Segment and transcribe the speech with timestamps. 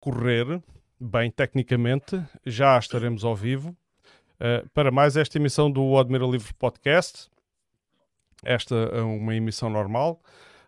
[0.00, 0.62] correr
[0.98, 3.76] bem tecnicamente, já estaremos ao vivo.
[4.40, 7.28] Uh, para mais esta emissão do Admira Livre Podcast.
[8.42, 10.22] Esta é uma emissão normal.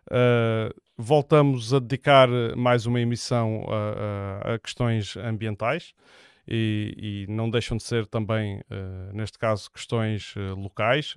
[0.07, 5.95] Uh, voltamos a dedicar mais uma emissão a, a, a questões ambientais
[6.47, 11.15] e, e, não deixam de ser também, uh, neste caso, questões locais,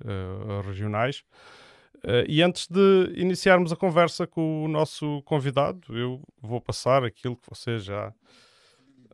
[0.65, 1.23] regionais.
[2.27, 7.49] E antes de iniciarmos a conversa com o nosso convidado, eu vou passar aquilo que
[7.49, 8.13] vocês já.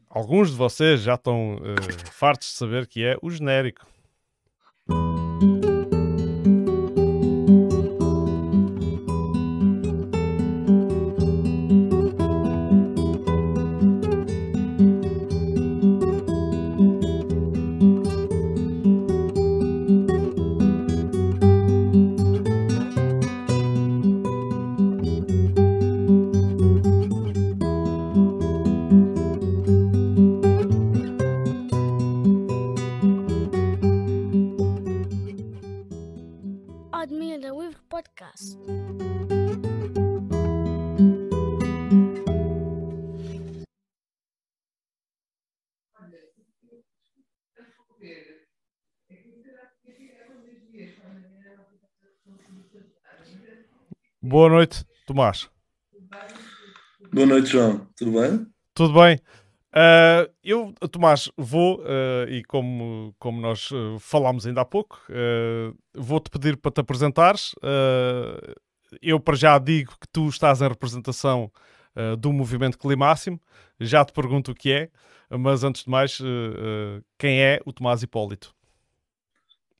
[0.10, 1.60] Alguns de vocês já estão
[2.12, 3.93] fartos de saber que é o genérico.
[55.14, 55.48] Tomás.
[57.14, 57.88] Boa noite, João.
[57.96, 58.48] Tudo bem?
[58.74, 59.18] Tudo bem.
[59.70, 65.00] Uh, eu, Tomás, vou, uh, e como, como nós uh, falámos ainda há pouco,
[65.94, 67.54] vou-te pedir para te apresentares.
[69.04, 71.52] eu, para já, digo que tu estás em representação
[72.18, 73.40] do movimento Climáximo.
[73.80, 74.90] Já te pergunto o que é,
[75.30, 76.18] mas antes de mais,
[77.20, 78.52] quem é o Tomás Hipólito?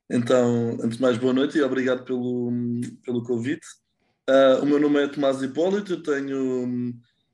[0.08, 2.52] Então, antes de mais, boa noite e obrigado pelo,
[3.04, 3.66] pelo convite.
[4.30, 6.94] Uh, o meu nome é Tomás Hipólito, tenho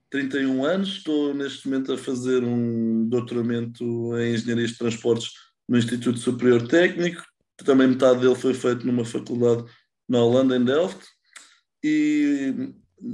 [0.09, 3.83] 31 anos, estou neste momento a fazer um doutoramento
[4.17, 5.33] em Engenharia de Transportes
[5.67, 7.23] no Instituto Superior Técnico,
[7.57, 9.65] também metade dele foi feito numa faculdade
[10.07, 11.05] na Holanda, em Delft,
[11.83, 12.73] e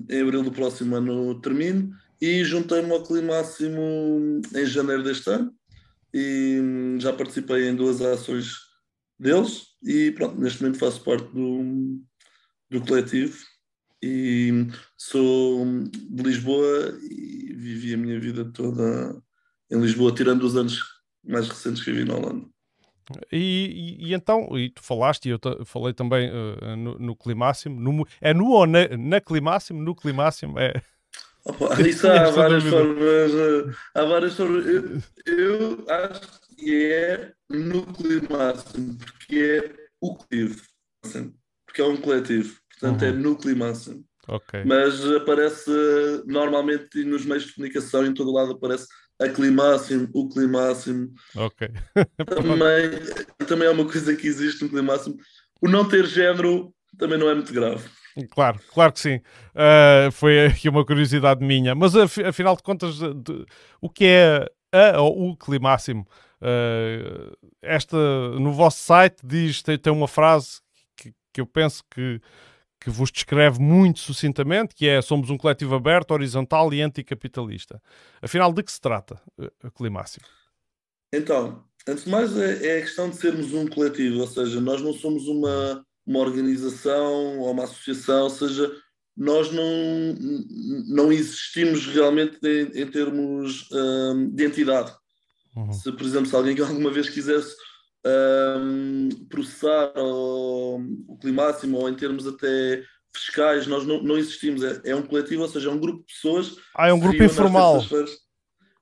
[0.10, 5.54] em abril do próximo ano termino, e juntei-me ao Climáximo em janeiro deste ano,
[6.14, 8.54] e já participei em duas ações
[9.20, 12.00] deles, e pronto, neste momento faço parte do,
[12.70, 13.36] do coletivo
[14.02, 14.68] e
[14.98, 19.22] sou de Lisboa e vivi a minha vida toda
[19.72, 20.80] em Lisboa, tirando os anos
[21.24, 22.46] mais recentes que vivi na Holanda.
[23.32, 27.80] E, e, e, então, e tu falaste, e eu falei também uh, no, no Climáximo,
[27.80, 29.82] no, é no ou na, na Climáximo?
[29.82, 30.82] No Climáximo é.
[31.44, 33.32] Opa, isso há várias formas.
[33.32, 34.66] Uh, há várias formas.
[34.66, 40.62] Eu, eu, acho que é no Climáximo, porque é o coletivo.
[41.04, 41.34] Assim,
[41.66, 42.60] porque é um coletivo.
[42.86, 43.18] Portanto, é uhum.
[43.18, 44.06] é núcleo máximo.
[44.28, 44.64] Okay.
[44.64, 45.72] Mas aparece
[46.26, 48.88] normalmente nos meios de comunicação, em todo lado aparece
[49.22, 51.10] a climáximo, o climáximo.
[51.36, 51.70] Ok.
[52.26, 55.16] também, também é uma coisa que existe no climáximo.
[55.62, 57.88] O não ter género também não é muito grave.
[58.32, 59.16] Claro, claro que sim.
[59.54, 61.76] Uh, foi aqui uma curiosidade minha.
[61.76, 63.46] Mas afinal de contas, de, de,
[63.82, 66.08] o que é a ou o climáximo?
[66.42, 67.98] Uh, esta,
[68.40, 70.60] no vosso site diz, tem, tem uma frase
[70.96, 72.22] que, que eu penso que
[72.86, 77.82] que vos descreve muito sucintamente, que é somos um coletivo aberto, horizontal e anticapitalista.
[78.22, 80.22] Afinal, de que se trata, eh, Climácio?
[81.12, 84.84] Então, antes de mais, é, é, a questão de sermos um coletivo, ou seja, nós
[84.84, 88.72] não somos uma, uma organização ou uma associação, ou seja,
[89.18, 89.66] nós não,
[90.86, 94.96] não existimos realmente em, em termos um, de entidade.
[95.56, 95.74] Uhum.
[95.74, 97.56] Se, por exemplo, se alguém alguma vez quisesse
[98.06, 100.78] um, processar o,
[101.08, 102.84] o climáximo ou em termos até
[103.16, 104.64] fiscais, nós não, não existimos.
[104.64, 106.56] É, é, um coletivo, ou seja, é um grupo de pessoas.
[106.76, 107.82] Ah, é um grupo informal.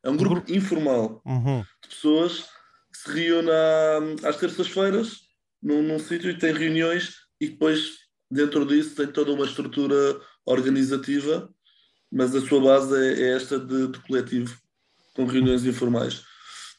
[0.03, 0.53] É um grupo, grupo...
[0.53, 1.63] informal uhum.
[1.81, 2.45] de pessoas
[2.91, 5.21] que se reúnem às terças-feiras
[5.61, 11.49] num, num sítio e tem reuniões e depois dentro disso tem toda uma estrutura organizativa,
[12.11, 14.57] mas a sua base é, é esta de, de coletivo,
[15.15, 16.25] com reuniões informais.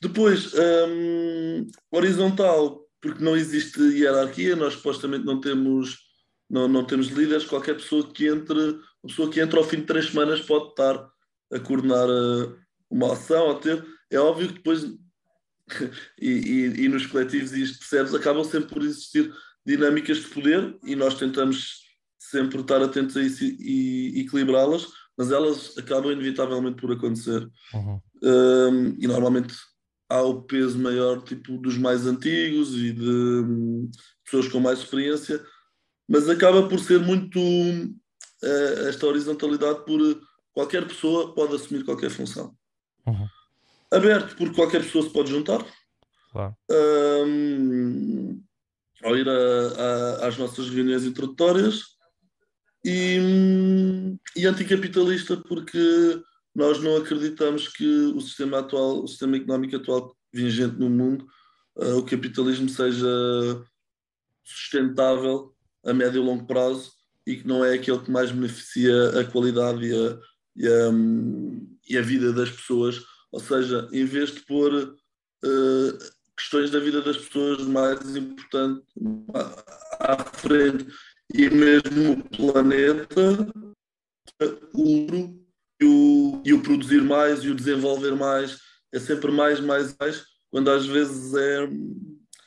[0.04, 5.96] Depois, um, horizontal, porque não existe hierarquia, nós supostamente não temos,
[6.48, 9.86] não, não temos líderes, qualquer pessoa que entre, uma pessoa que entra ao fim de
[9.86, 11.08] três semanas pode estar
[11.50, 12.54] a coordenar uh,
[12.90, 13.82] uma ação, a ter.
[14.10, 14.84] É óbvio que depois,
[16.20, 19.32] e, e, e, nos coletivos, e isto percebes, acabam sempre por existir
[19.64, 21.78] dinâmicas de poder e nós tentamos
[22.18, 24.86] sempre estar atentos a isso e, e equilibrá-las,
[25.16, 27.48] mas elas acabam inevitavelmente por acontecer.
[27.72, 28.00] Uhum.
[28.22, 29.54] Um, e normalmente
[30.08, 33.90] há o peso maior tipo dos mais antigos e de um,
[34.24, 35.44] pessoas com mais experiência,
[36.08, 40.00] mas acaba por ser muito uh, esta horizontalidade por
[40.52, 42.54] qualquer pessoa pode assumir qualquer função.
[43.06, 43.28] Uhum.
[43.90, 45.64] Aberto porque qualquer pessoa se pode juntar.
[46.32, 46.56] Claro.
[46.70, 48.42] Um,
[49.02, 51.94] ao ir a, a, às nossas reuniões introdutórias
[52.84, 53.18] e,
[54.36, 56.22] e anticapitalista porque
[56.54, 61.26] nós não acreditamos que o sistema atual, o sistema económico atual vigente no mundo,
[61.76, 63.06] uh, o capitalismo seja
[64.44, 65.54] sustentável
[65.84, 66.92] a médio e longo prazo
[67.26, 70.18] e que não é aquele que mais beneficia a qualidade e a,
[70.56, 70.90] e a,
[71.88, 73.02] e a vida das pessoas.
[73.32, 75.98] Ou seja, em vez de pôr uh,
[76.36, 78.86] questões da vida das pessoas mais importantes
[79.98, 80.86] à frente
[81.32, 83.48] e mesmo o planeta,
[84.74, 85.43] o
[85.84, 88.58] o, e o produzir mais e o desenvolver mais
[88.92, 91.68] é sempre mais, mais, mais, quando às vezes é,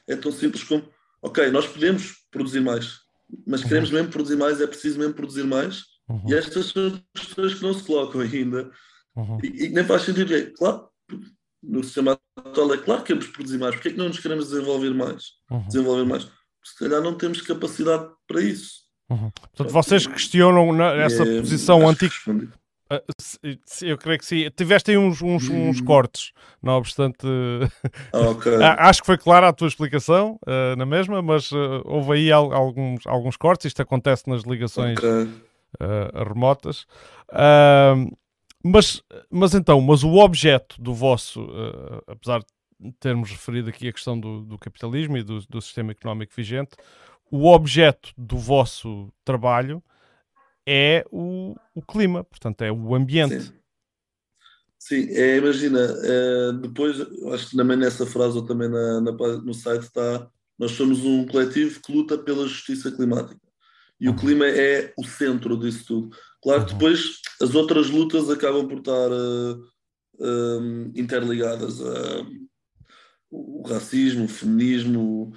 [0.07, 0.87] é tão simples como
[1.21, 2.99] ok, nós podemos produzir mais,
[3.45, 3.67] mas uhum.
[3.67, 6.23] queremos mesmo produzir mais, é preciso mesmo produzir mais, uhum.
[6.27, 8.71] e estas são questões que não se colocam ainda.
[9.15, 9.39] Uhum.
[9.43, 10.33] E, e, nem faz sentido.
[10.33, 10.87] É, claro,
[11.61, 14.49] no sistema atual é claro que queremos produzir mais, porque é que não nos queremos
[14.49, 15.23] desenvolver mais?
[15.49, 15.67] Uhum.
[15.67, 16.27] Desenvolver mais?
[16.63, 18.87] Se calhar não temos capacidade para isso.
[19.09, 19.31] Uhum.
[19.31, 22.13] Portanto, vocês questionam essa é, posição antiga.
[22.27, 22.47] Ah,
[23.81, 24.49] eu creio que sim.
[24.55, 25.85] Tiveste aí uns, uns, uns hum.
[25.85, 26.31] cortes,
[26.61, 27.25] não obstante.
[28.13, 28.55] Okay.
[28.79, 33.05] Acho que foi clara a tua explicação uh, na mesma, mas uh, houve aí alguns,
[33.05, 33.65] alguns cortes.
[33.65, 35.23] Isto acontece nas ligações okay.
[35.23, 36.85] uh, remotas.
[38.63, 41.47] mas, mas então, mas o objeto do vosso,
[42.07, 46.33] apesar de termos referido aqui a questão do, do capitalismo e do, do sistema económico
[46.35, 46.71] vigente,
[47.29, 49.83] o objeto do vosso trabalho
[50.67, 53.41] é o, o clima, portanto, é o ambiente.
[53.41, 53.53] Sim.
[54.79, 56.99] Sim, é, imagina, é, depois,
[57.33, 61.25] acho que também nessa frase ou também na, na, no site está, nós somos um
[61.25, 63.41] coletivo que luta pela justiça climática.
[63.99, 64.13] E uhum.
[64.13, 66.17] o clima é o centro disso tudo.
[66.41, 66.77] Claro que uhum.
[66.77, 69.59] depois as outras lutas acabam por estar uh,
[70.19, 71.79] uh, interligadas.
[71.79, 72.47] Uh,
[73.29, 75.33] o racismo, o feminismo,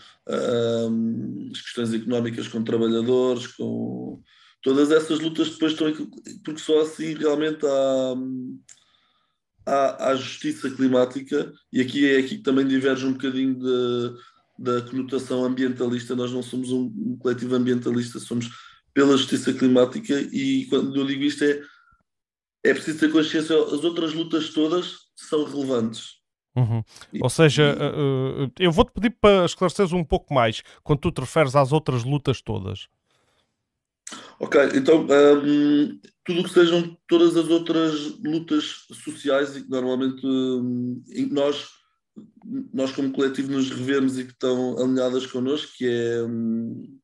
[1.53, 4.23] as questões económicas com trabalhadores, com
[4.63, 5.93] todas essas lutas depois estão
[6.45, 7.65] porque só assim realmente
[9.67, 14.15] há, há, justiça climática e aqui é aqui que também diverge um bocadinho de,
[14.59, 18.49] da conotação ambientalista nós não somos um, um, coletivo ambientalista somos
[18.93, 21.63] pela justiça climática e quando eu digo isto é
[22.63, 26.21] é preciso ter consciência as outras lutas todas são relevantes
[26.57, 26.83] Uhum.
[27.13, 28.45] E, Ou seja, e...
[28.45, 32.05] uh, eu vou-te pedir para esclareceres um pouco mais quando tu te referes às outras
[32.05, 32.89] lutas todas.
[34.43, 40.27] Ok, então um, tudo o que sejam todas as outras lutas sociais e que normalmente
[40.27, 41.69] um, nós,
[42.73, 46.99] nós como coletivo nos revemos e que estão alinhadas connosco, que é um,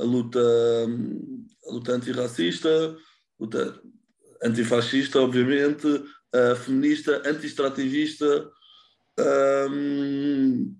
[0.00, 0.40] a luta,
[0.88, 2.96] hum, a luta antirracista,
[3.38, 3.78] luta
[4.42, 5.86] antifascista, obviamente,
[6.32, 8.50] a feminista, anti-extrativista
[9.70, 10.74] hum,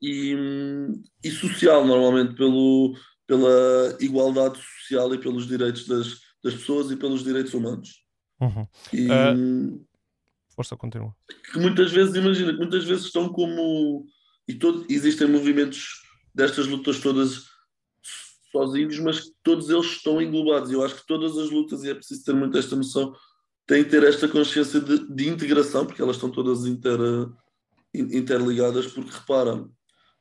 [0.00, 2.94] e, hum, e social, normalmente, pelo,
[3.28, 8.02] pela igualdade social e pelos direitos das, das pessoas e pelos direitos humanos.
[8.40, 8.66] Uhum.
[8.90, 9.86] E, uh,
[10.56, 11.14] força, continua.
[11.52, 14.06] Que muitas vezes, imagina, que muitas vezes estão como.
[14.48, 16.02] E todo, existem movimentos
[16.34, 17.44] destas lutas todas
[18.50, 20.70] sozinhos, mas que todos eles estão englobados.
[20.70, 23.14] Eu acho que todas as lutas, e é preciso ter muito esta noção,
[23.66, 26.98] têm que ter esta consciência de, de integração, porque elas estão todas inter,
[27.92, 29.70] interligadas, porque repara, por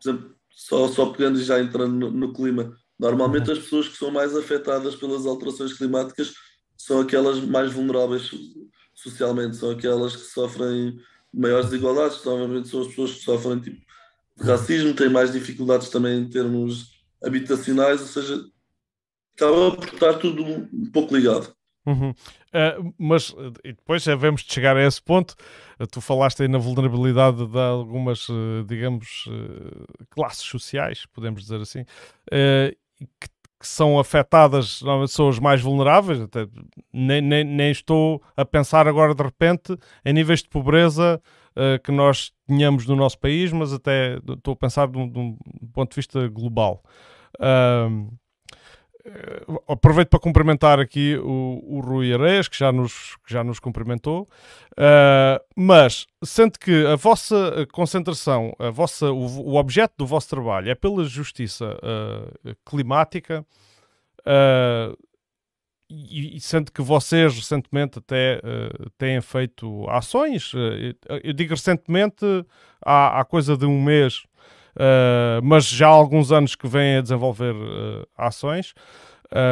[0.04, 4.12] exemplo, só, só pegando e já entrando no, no clima, Normalmente as pessoas que são
[4.12, 6.34] mais afetadas pelas alterações climáticas
[6.76, 8.32] são aquelas mais vulneráveis
[8.94, 10.98] socialmente, são aquelas que sofrem
[11.34, 13.82] maiores desigualdades, normalmente são as pessoas que sofrem tipo,
[14.38, 16.92] de racismo, têm mais dificuldades também em termos
[17.24, 18.44] habitacionais, ou seja,
[19.36, 21.56] acaba por estar tudo um pouco ligado.
[21.88, 22.10] Uhum.
[22.10, 25.36] Uh, mas e depois devemos de chegar a esse ponto.
[25.80, 29.30] Uh, tu falaste aí na vulnerabilidade de algumas, uh, digamos,
[30.10, 31.86] classes sociais, podemos dizer assim,
[33.00, 36.48] que, que são afetadas, são as mais vulneráveis, até,
[36.94, 41.22] nem, nem, nem, estou a pensar agora de repente em níveis de pobreza
[41.56, 45.20] uh, que nós tínhamos no nosso país, mas até estou a pensar de um, de
[45.20, 45.38] um
[45.74, 46.84] ponto de vista global.
[47.40, 48.12] Uh,
[49.68, 54.28] aproveito para cumprimentar aqui o, o Rui Areias, que já nos, que já nos cumprimentou,
[54.74, 60.70] uh, mas sendo que a vossa concentração, a vossa, o, o objeto do vosso trabalho
[60.70, 63.46] é pela justiça uh, climática,
[64.22, 64.98] uh,
[65.90, 68.42] e, e sendo que vocês recentemente até
[68.98, 70.52] têm feito ações,
[71.24, 72.26] eu digo recentemente,
[72.86, 74.27] há, há coisa de um mês,
[74.78, 78.76] Uh, mas já há alguns anos que vêm a desenvolver uh, ações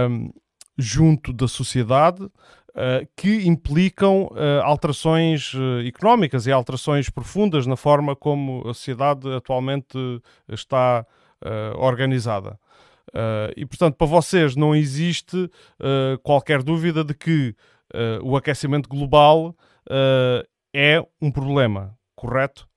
[0.09, 0.31] um,
[0.77, 2.23] junto da sociedade.
[2.23, 5.53] uh, que implicam uh, alterações
[5.87, 9.97] económicas e alterações profundas na forma como a sociedade atualmente
[10.47, 11.05] está
[11.77, 12.57] organizada.
[13.55, 15.49] e, portanto, para vocês não existe
[16.23, 17.55] qualquer dúvida de que
[18.23, 19.55] o aquecimento global
[20.73, 22.67] é um problema, correto?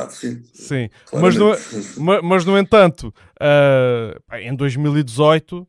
[0.00, 0.42] Ah, sim.
[0.54, 0.88] Sim.
[1.12, 1.52] Mas no,
[2.22, 5.66] mas, no entanto, uh, em 2018 uh,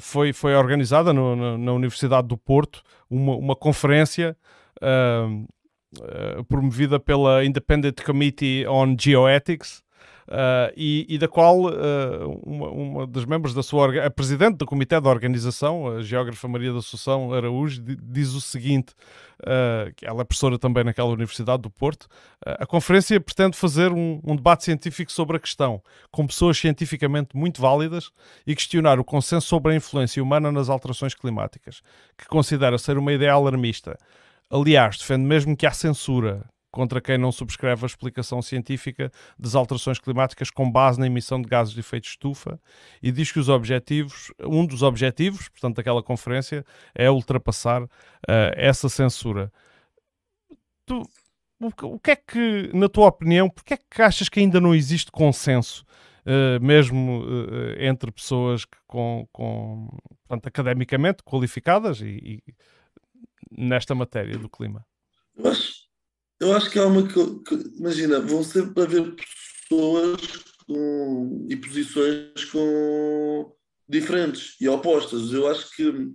[0.00, 4.36] foi, foi organizada no, na, na, Universidade do Porto uma, uma conferência
[4.82, 9.83] uh, promovida pela Independent Committee on Geoethics,
[10.26, 14.64] Uh, e, e, da qual uh, uma, uma, das membros da sua a presidente do
[14.64, 18.94] comitê da organização, a geógrafa Maria da Assunção Araújo, diz o seguinte:
[19.40, 22.06] uh, que ela é professora também naquela Universidade do Porto.
[22.42, 27.60] a conferência pretende fazer um, um, debate científico sobre a questão, com pessoas cientificamente muito
[27.60, 28.10] válidas
[28.46, 31.82] e questionar o consenso sobre a influência humana nas alterações climáticas,
[32.16, 33.98] que considera ser uma ideia alarmista.
[34.50, 40.00] Aliás, defende mesmo que há censura, contra quem não subscreve a explicação científica das alterações
[40.00, 42.60] climáticas com base na emissão de gases de efeito estufa
[43.00, 47.88] e diz que os objetivos, um dos objetivos, portanto, daquela conferência é ultrapassar uh,
[48.56, 49.52] essa censura.
[50.84, 51.00] Tu,
[51.60, 55.12] o, que é que, na tua opinião, porque é que achas que ainda não existe
[55.12, 55.86] consenso,
[56.26, 62.54] uh, mesmo uh, entre pessoas que com, com portanto, academicamente qualificadas e, e
[63.48, 64.84] nesta matéria do clima?
[65.38, 65.83] Acho,
[66.40, 67.06] eu acho que há uma.
[67.78, 69.14] Imagina, vão sempre haver
[69.68, 70.20] pessoas
[70.66, 73.52] com, e posições com,
[73.88, 75.32] diferentes e opostas.
[75.32, 76.14] Eu acho que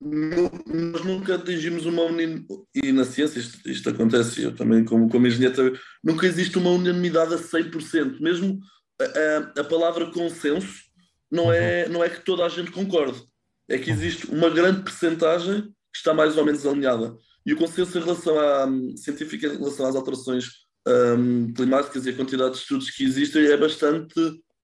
[0.00, 5.26] nós nunca atingimos uma unanimidade, e na ciência isto, isto, acontece, eu também como, como
[5.26, 8.60] engenheiro, nunca existe uma unanimidade a 100%, mesmo
[9.00, 10.84] a, a, palavra consenso
[11.30, 13.22] não é, não é que toda a gente concorde,
[13.68, 17.16] é que existe uma grande percentagem que está mais ou menos alinhada.
[17.46, 22.16] E o consenso em relação à científica em relação às alterações um, climáticas e a
[22.16, 24.14] quantidade de estudos que existem é bastante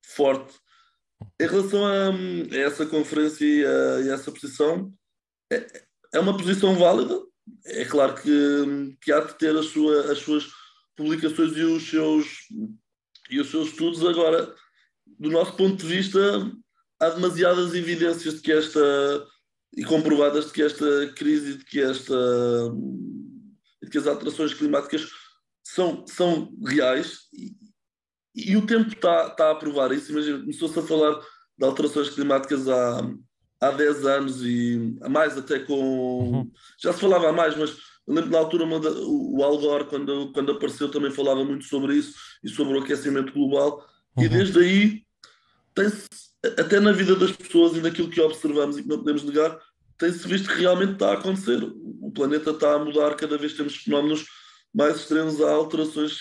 [0.05, 0.55] forte.
[1.39, 4.93] Em relação a, a essa conferência e a, e a essa posição,
[5.53, 5.85] é,
[6.15, 7.21] é, uma posição válida.
[7.67, 10.47] É claro que, que há de ter as, sua, as suas
[10.97, 12.27] publicações e os seus,
[13.31, 14.05] e os seus estudos.
[14.05, 14.55] Agora,
[15.19, 16.19] do nosso ponto de vista,
[17.01, 18.81] há demasiadas evidências de que esta
[19.77, 22.17] e comprovadas de que esta crise, de que esta
[23.83, 25.09] de que as alterações climáticas
[25.63, 27.57] são, são reais e,
[28.35, 30.13] e o tempo está, tá a provar isso.
[30.13, 31.21] Imagina, começou-se a falar
[31.59, 33.11] de alterações climáticas há,
[33.61, 35.75] há 10 anos e a mais até com.
[35.75, 36.51] Uhum.
[36.79, 37.71] Já se falava há mais, mas
[38.07, 42.15] eu lembro na altura o Al Gore, quando, quando apareceu, também falava muito sobre isso
[42.43, 43.87] e sobre o aquecimento global.
[44.17, 44.25] Uhum.
[44.25, 45.03] E desde aí
[45.75, 49.59] tem-se até na vida das pessoas e naquilo que observamos e que não podemos negar,
[49.99, 51.63] tem-se visto que realmente está a acontecer.
[51.63, 54.25] O planeta está a mudar, cada vez temos fenómenos
[54.75, 56.19] mais extremos, há alterações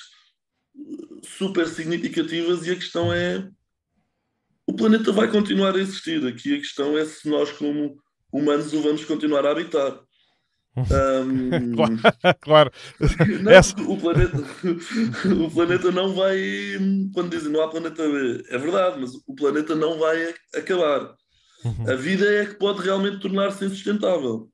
[1.24, 3.50] super significativas e a questão é
[4.68, 6.26] o planeta vai continuar a existir.
[6.28, 7.98] Aqui a questão é se nós, como
[8.32, 10.00] humanos, o vamos continuar a habitar.
[10.82, 11.76] Um,
[12.42, 12.72] claro.
[13.42, 13.76] Não, Essa...
[13.82, 14.38] o, planeta,
[15.26, 16.38] o planeta não vai.
[17.14, 21.16] Quando dizem não há planeta B, é verdade, mas o planeta não vai acabar.
[21.64, 21.92] Uhum.
[21.92, 24.50] A vida é que pode realmente tornar-se insustentável.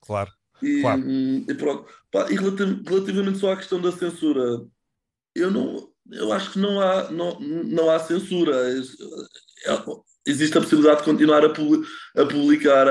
[0.00, 0.30] Claro.
[0.62, 1.02] E, claro.
[1.08, 1.86] e, pronto.
[2.10, 4.64] Pá, e relativamente só à questão da censura,
[5.34, 5.90] eu não.
[6.10, 8.54] Eu acho que não há, não, não há censura.
[8.56, 9.72] É,
[10.26, 12.86] existe a possibilidade de continuar a, publicar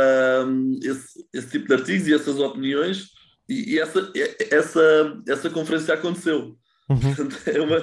[0.45, 3.07] um, esse, esse, tipo de artigos e essas opiniões,
[3.47, 4.11] e, e essa,
[4.49, 6.55] essa, essa conferência aconteceu.
[6.89, 6.99] Uhum.
[6.99, 7.77] Portanto, é, uma,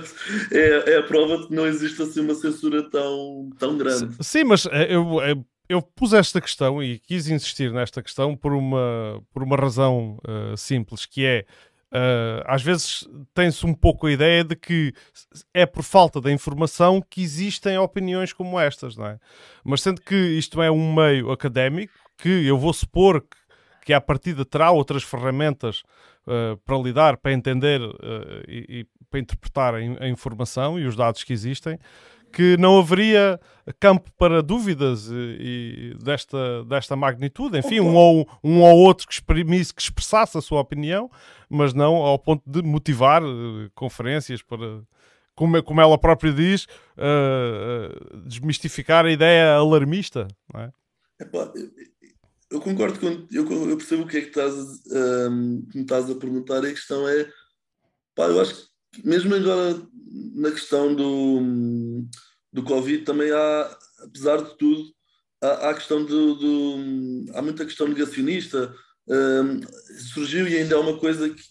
[0.53, 4.15] é, é, a prova de que não existe assim uma censura tão, tão grande.
[4.21, 8.53] Sim, mas eh, eu, eu, eu pus esta questão e quis insistir nesta questão por
[8.53, 11.47] uma, por uma razão uh, simples, que é
[11.91, 14.93] Uh, às vezes tem-se um pouco a ideia de que
[15.55, 19.19] é por falta da informação que existem opiniões como estas, não é?
[19.65, 23.37] Mas sendo que isto é um meio académico, que eu vou supor que,
[23.87, 25.83] que a partida terá outras ferramentas
[26.27, 27.95] uh, para lidar, para entender uh,
[28.47, 31.79] e, e, para interpretar a, a informação e os dados que existem,
[32.33, 33.41] que não haveria
[33.81, 37.59] campo para dúvidas e, e desta, desta magnitude.
[37.59, 41.11] Enfim, um ou, um ou outro que exprimisse, que expressasse a sua opinião,
[41.49, 44.81] mas não ao ponto de motivar uh, conferências para,
[45.35, 46.65] como, como ela própria diz,
[46.97, 50.29] uh, uh, desmistificar a ideia alarmista.
[50.53, 50.73] Não é?
[51.21, 51.53] Epá,
[52.51, 54.55] eu concordo com eu, eu percebo o que é que estás,
[55.31, 57.29] um, me estás a perguntar e a questão é
[58.15, 58.68] pá, eu acho que
[59.05, 59.81] mesmo agora
[60.35, 62.07] na questão do,
[62.53, 64.93] do Covid também há, apesar de tudo,
[65.43, 68.75] há, há questão do, do, há muita questão negacionista.
[69.07, 69.61] Um,
[70.13, 71.43] surgiu e ainda é uma coisa que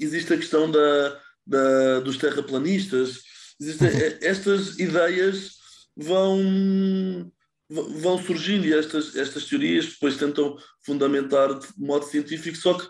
[0.00, 3.20] existe a questão da, da dos terraplanistas.
[3.60, 3.88] Existem,
[4.22, 5.56] estas ideias
[5.96, 7.32] vão
[7.70, 12.88] vão surgindo e estas, estas teorias depois tentam fundamentar de modo científico, só que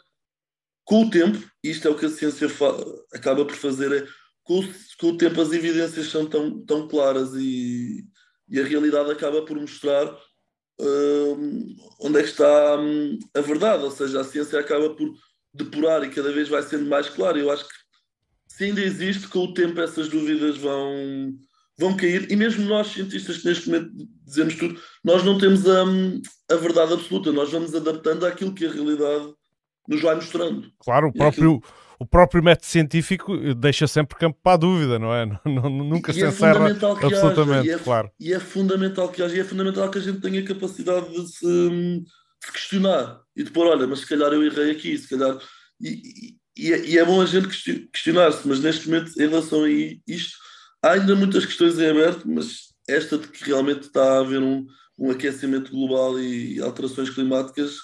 [0.89, 2.49] com o tempo, isto é o que a ciência
[3.13, 4.09] acaba por fazer, é
[4.43, 4.67] com,
[4.99, 8.07] com, o tempo as evidências são tão, tão claras e,
[8.49, 13.91] e a realidade acaba por mostrar uh, onde é que está um, a verdade, ou
[13.91, 15.13] seja, a ciência acaba por
[15.53, 17.39] depurar e cada vez vai sendo mais clara.
[17.39, 17.75] Eu acho que
[18.49, 21.35] se ainda existe, com o tempo essas dúvidas vão,
[21.79, 23.91] vão cair, e mesmo nós, cientistas, que neste momento
[24.25, 25.85] dizemos tudo, nós não temos a,
[26.51, 29.35] a verdade absoluta, nós vamos adaptando àquilo que a realidade
[29.89, 30.71] nos vai mostrando.
[30.79, 31.75] Claro, o próprio, aquilo...
[31.99, 35.25] o próprio método científico deixa sempre campo para a dúvida, não é?
[35.45, 38.11] Nunca e se é encerra absolutamente, e é, claro.
[38.21, 41.47] E é fundamental que haja, e é fundamental que a gente tenha capacidade de se,
[41.47, 45.39] de questionar e de pôr, olha, mas se calhar eu errei aqui, se calhar...
[45.81, 47.49] E, e, é, e é bom a gente
[47.93, 50.37] questionar-se, mas neste momento, em relação a isto,
[50.83, 54.67] há ainda muitas questões em aberto, mas esta de que realmente está a haver um,
[54.99, 57.77] um aquecimento global e alterações climáticas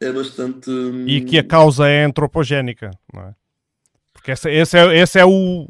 [0.00, 0.70] é bastante.
[1.06, 3.34] E que a causa é antropogénica, não é?
[4.12, 5.68] Porque esse, esse, é, esse é o.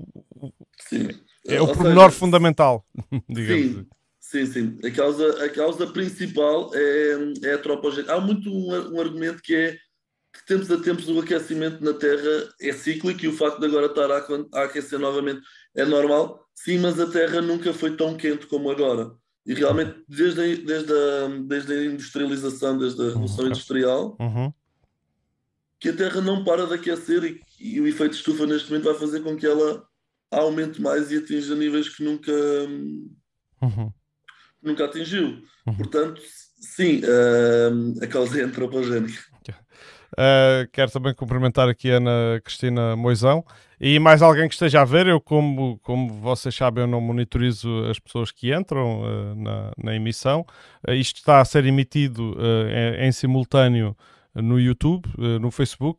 [0.88, 1.08] Sim.
[1.48, 2.84] É o pormenor seja, fundamental,
[3.28, 3.86] digamos.
[4.18, 4.78] Sim, sim, sim.
[4.84, 7.12] A causa, a causa principal é,
[7.44, 8.14] é antropogénica.
[8.14, 9.78] Há muito um, um argumento que é
[10.32, 13.86] que tempos a tempos o aquecimento na Terra é cíclico e o facto de agora
[13.86, 15.40] estar a, a aquecer novamente
[15.74, 16.44] é normal.
[16.54, 19.12] Sim, mas a Terra nunca foi tão quente como agora.
[19.46, 23.50] E realmente, desde a, desde a, desde a industrialização, desde a Revolução uhum.
[23.50, 24.52] Industrial, uhum.
[25.78, 28.94] que a Terra não para de aquecer e, e, o efeito estufa neste momento vai
[28.94, 29.84] fazer com que ela
[30.32, 32.32] aumente mais e atinja níveis que nunca,
[33.62, 33.92] uhum.
[34.60, 35.42] nunca atingiu.
[35.66, 35.76] Uhum.
[35.76, 36.20] Portanto,
[36.58, 39.36] sim, uh, a causa é antropogénica.
[40.12, 43.44] Uh, quero também cumprimentar aqui a Ana Cristina Moisão
[43.80, 45.06] e mais alguém que esteja a ver.
[45.06, 49.94] Eu, como, como vocês sabem, eu não monitorizo as pessoas que entram uh, na, na,
[49.94, 50.46] emissão.
[50.86, 52.36] Uh, isto está a ser emitido
[52.70, 53.96] em, em, simultâneo
[54.34, 55.08] no YouTube,
[55.40, 55.98] no Facebook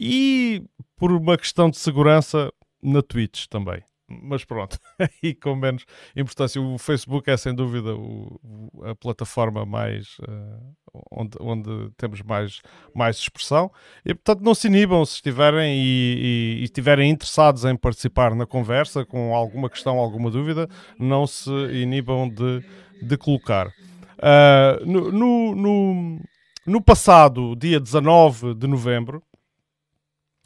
[0.00, 0.64] e,
[0.96, 4.78] por uma questão de segurança, na Twitch também mas pronto,
[5.22, 5.84] e com menos
[6.16, 6.60] importância.
[6.60, 8.40] O Facebook é sem dúvida o,
[8.84, 10.74] a plataforma mais uh,
[11.10, 12.60] onde, onde temos mais,
[12.94, 13.70] mais expressão
[14.04, 19.04] e portanto não se inibam se estiverem e, e, estiverem interessados em participar na conversa
[19.04, 22.62] com alguma questão, alguma dúvida, não se inibam de,
[23.00, 23.68] de colocar.
[23.68, 26.20] Uh, no, no, no,
[26.66, 29.22] no passado dia 19 de novembro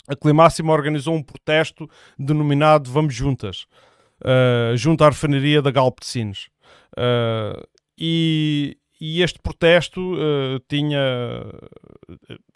[0.09, 1.89] a Climáxima organizou um protesto
[2.19, 3.67] denominado Vamos Juntas,
[4.23, 6.49] uh, junto à refinaria da Galp de Sines.
[6.97, 7.67] Uh,
[7.99, 11.01] e, e, este protesto uh, tinha,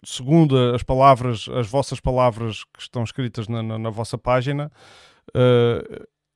[0.03, 4.71] segundo as palavras, as vossas palavras que estão escritas na, na, na vossa página,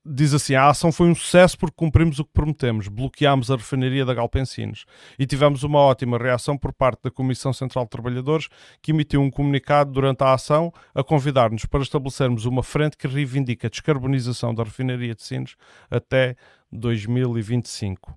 [0.05, 4.05] diz assim: a ação foi um sucesso porque cumprimos o que prometemos, bloqueámos a refinaria
[4.05, 4.85] da Galpensinos
[5.17, 8.47] e tivemos uma ótima reação por parte da Comissão Central de Trabalhadores,
[8.81, 13.67] que emitiu um comunicado durante a ação a convidar-nos para estabelecermos uma frente que reivindica
[13.67, 15.55] a descarbonização da refinaria de Sines
[15.89, 16.35] até
[16.71, 18.11] 2025.
[18.11, 18.15] Uh,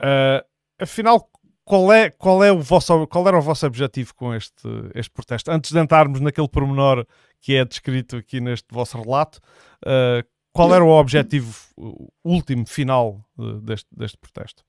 [0.00, 0.44] ah,
[0.80, 1.28] afinal,
[1.64, 5.50] qual é, qual, é o vosso, qual era o vosso objetivo com este, este protesto?
[5.50, 7.06] Antes de entrarmos naquele pormenor
[7.42, 9.38] que é descrito aqui neste vosso relato,
[9.84, 11.54] uh, qual era o objetivo
[12.24, 13.24] último, final
[13.62, 14.64] deste, deste protesto?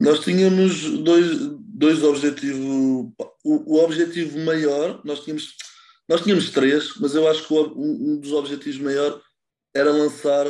[0.00, 2.60] Nós tínhamos dois, dois objetivos.
[2.60, 3.12] O,
[3.44, 5.56] o objetivo maior, nós tínhamos,
[6.08, 9.20] nós tínhamos três, mas eu acho que um dos objetivos maior
[9.74, 10.46] era lançar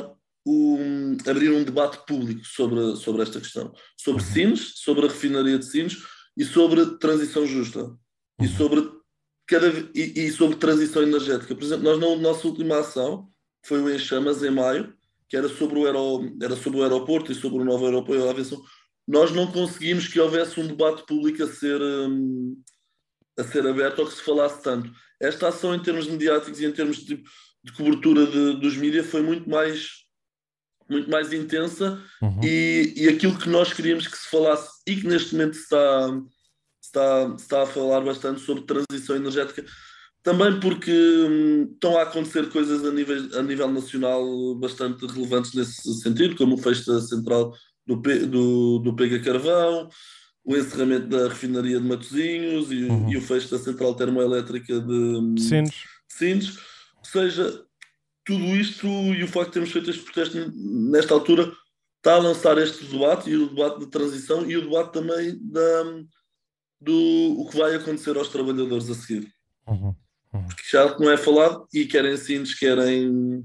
[0.46, 4.28] um, abrir um debate público sobre, sobre esta questão, sobre uhum.
[4.28, 5.98] Sines, sobre a refinaria de Sines
[6.36, 7.98] e sobre transição justa uhum.
[8.40, 8.97] e sobre
[9.48, 11.54] cada, e, e, sobre transição energética.
[11.54, 13.28] Por exemplo, nós na nossa última ação,
[13.64, 14.94] foi o Em Chamas, em maio,
[15.28, 18.30] que era sobre o, aero, era sobre o aeroporto e sobre o novo aeroporto da
[18.30, 18.62] aviação,
[19.06, 22.56] nós não conseguimos que houvesse um debate público a ser, um,
[23.38, 24.90] a ser aberto ou que se falasse tanto.
[25.18, 27.22] Esta ação, em termos mediáticos e em termos de,
[27.64, 30.06] de cobertura de, dos mídias, foi muito mais
[30.90, 32.40] muito mais intensa uhum.
[32.42, 36.08] e, e aquilo que nós queríamos que se falasse e que neste momento está,
[36.88, 39.64] está, está a falar bastante sobre transição energética,
[40.22, 45.94] também porque hum, estão a acontecer coisas a nível, a nível nacional bastante relevantes nesse
[46.00, 47.54] sentido, como o fecho da central
[47.86, 49.88] do, do, do Pega Carvão,
[50.44, 53.10] o encerramento da refinaria de Matosinhos e, uhum.
[53.10, 55.34] e o fecho da central termoelétrica de hum.
[56.08, 56.56] Sines.
[56.98, 57.64] Ou seja,
[58.24, 60.52] tudo isto e o facto de termos feito este protesto
[60.90, 61.52] nesta altura
[61.96, 65.84] está a lançar este debate e o debate de transição e o debate também da,
[66.80, 69.32] do o que vai acontecer aos trabalhadores a seguir.
[69.66, 69.94] Uhum,
[70.32, 70.46] uhum.
[70.46, 73.44] Porque já não é falado e querem Sines, querem,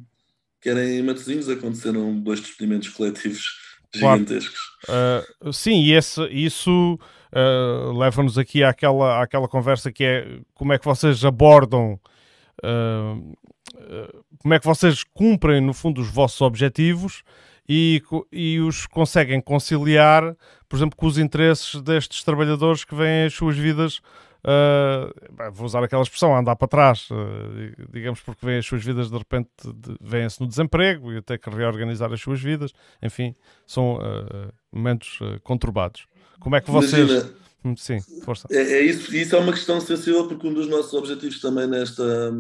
[0.62, 3.44] querem Matosinhos, aconteceram dois despedimentos coletivos
[3.92, 4.20] claro.
[4.20, 4.60] gigantescos.
[5.44, 7.00] Uh, sim, e esse, isso
[7.34, 12.00] uh, leva-nos aqui àquela, àquela conversa que é como é que vocês abordam.
[12.64, 13.36] Uh,
[14.38, 17.24] como é que vocês cumprem, no fundo, os vossos objetivos
[17.68, 20.36] e, e os conseguem conciliar,
[20.68, 24.02] por exemplo, com os interesses destes trabalhadores que vêm as suas vidas
[24.46, 29.10] Uh, vou usar aquela expressão, andar para trás, uh, digamos, porque vêm as suas vidas
[29.10, 33.34] de repente, de, vêm-se no desemprego e até que reorganizar as suas vidas, enfim,
[33.66, 36.08] são uh, momentos conturbados.
[36.42, 37.10] Como é que vocês.
[37.10, 38.46] Imagina, hum, Sim, força.
[38.52, 42.34] É, é, isso, isso é uma questão sensível, porque um dos nossos objetivos também nesta,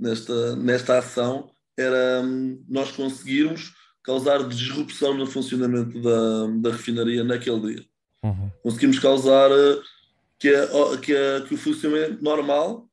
[0.00, 3.72] nesta, nesta ação era hum, nós conseguirmos
[4.08, 7.84] causar disrupção no funcionamento da, da refinaria naquele dia.
[8.24, 8.50] Uhum.
[8.62, 9.50] Conseguimos causar
[10.38, 12.88] que, a, que, a, que o funcionamento normal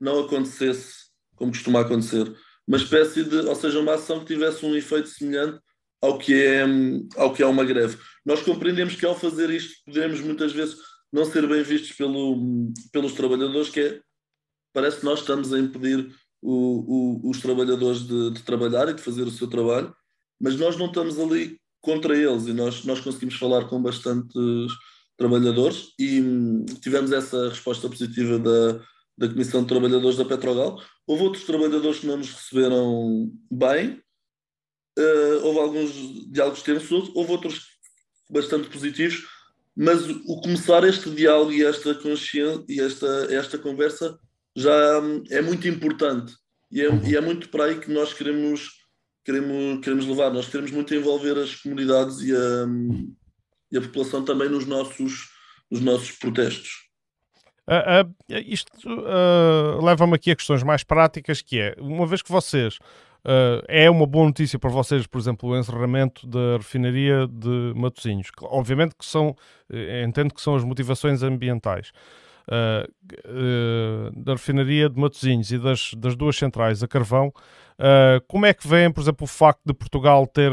[0.00, 2.32] não acontecesse como costuma acontecer.
[2.64, 5.58] Uma espécie de, ou seja, uma ação que tivesse um efeito semelhante
[6.00, 6.64] ao que é,
[7.16, 7.98] ao que é uma greve.
[8.24, 10.76] Nós compreendemos que ao fazer isto podemos muitas vezes
[11.12, 14.00] não ser bem vistos pelo, pelos trabalhadores, que é,
[14.72, 16.08] parece que nós estamos a impedir
[16.40, 19.92] o, o, os trabalhadores de, de, trabalhar e de fazer o seu trabalho,
[20.42, 24.72] mas nós não estamos ali contra eles e nós, nós conseguimos falar com bastantes
[25.16, 28.84] trabalhadores e hum, tivemos essa resposta positiva da,
[29.16, 30.82] da Comissão de Trabalhadores da Petrogal.
[31.06, 34.02] Houve outros trabalhadores que não nos receberam bem,
[34.98, 35.92] uh, houve alguns
[36.30, 37.66] diálogos tensos, houve outros
[38.28, 39.24] bastante positivos,
[39.76, 44.18] mas o começar este diálogo e esta consciência e esta, esta conversa
[44.56, 46.34] já hum, é muito importante
[46.72, 48.81] e é, e é muito para aí que nós queremos,
[49.24, 50.30] queremos, queremos levar.
[50.30, 52.66] Nós queremos muito envolver as comunidades e a,
[53.70, 55.30] e a população também nos nossos,
[55.70, 56.82] nos nossos protestos.
[57.66, 62.30] Uh, uh, isto uh, leva-me aqui a questões mais práticas, que é, uma vez que
[62.30, 62.78] vocês,
[63.68, 68.32] é uma boa notícia para vocês, por exemplo, o encerramento da refinaria de Matosinhos.
[68.40, 69.36] Obviamente que são,
[70.04, 71.92] entendo que são as motivações ambientais.
[74.14, 77.32] Da refinaria de Matosinhos e das, das duas centrais a carvão,
[78.28, 80.50] como é que vem, por exemplo, o facto de Portugal ter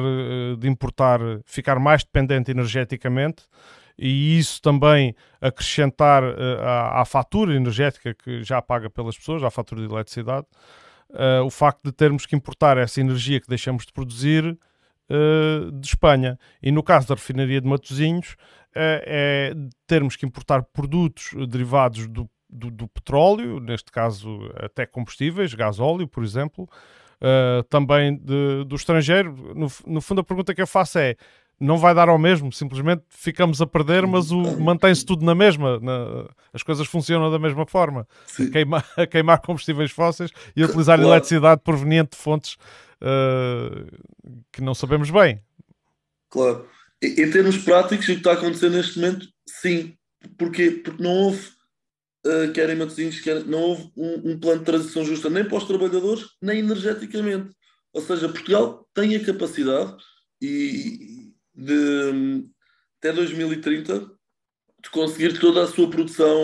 [0.57, 3.43] de importar, ficar mais dependente energeticamente
[3.97, 9.81] e isso também acrescentar à, à, fatura energética que já paga pelas pessoas, à fatura
[9.81, 10.47] de eletricidade,
[11.43, 14.57] o facto de termos que importar essa energia que deixamos de produzir
[15.73, 16.37] de Espanha.
[16.61, 18.35] E no caso da refinaria de Matosinhos,
[18.75, 19.53] é
[19.87, 26.07] termos que importar produtos derivados do, do, do, petróleo, neste caso até combustíveis, gás óleo,
[26.07, 26.69] por exemplo,
[27.69, 29.33] também de, do estrangeiro.
[29.55, 31.15] No, no fundo, a pergunta que eu faço é
[31.59, 36.25] não vai dar ao mesmo, simplesmente ficamos a perder, mas mantém-se tudo na mesma, na,
[36.53, 38.07] as coisas funcionam da mesma forma.
[38.39, 41.11] A queimar, a queimar, combustíveis fósseis e a utilizar claro.
[41.11, 42.55] eletricidade proveniente de fontes
[43.01, 43.85] uh,
[44.53, 45.41] que não sabemos bem.
[46.29, 46.65] Claro.
[47.01, 49.95] Em, termos práticos, o que está acontecendo neste momento, sim.
[50.37, 50.71] Porquê?
[50.71, 51.47] Porque não houve,
[52.25, 55.57] uh, quer em Matosinhos, quer, não houve um, um plano de transição justa nem para
[55.57, 57.55] os trabalhadores, nem energeticamente.
[57.93, 59.95] Ou seja, Portugal tem a capacidade
[60.41, 62.43] e, de
[62.99, 64.11] até 2030
[64.81, 66.35] de conseguir toda a sua produção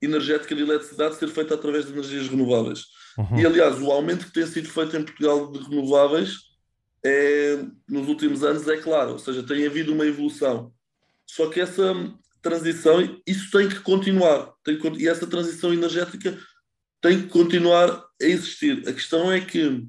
[0.00, 2.84] energética de eletricidade ser feita através de energias renováveis.
[3.16, 3.38] Uhum.
[3.38, 6.53] E aliás, o aumento que tem sido feito em Portugal de renováveis
[7.04, 10.72] é, nos últimos anos é claro, ou seja, tem havido uma evolução.
[11.26, 11.94] Só que essa
[12.40, 16.38] transição, isso tem que continuar, tem que, e essa transição energética
[17.00, 18.88] tem que continuar a existir.
[18.88, 19.86] A questão é que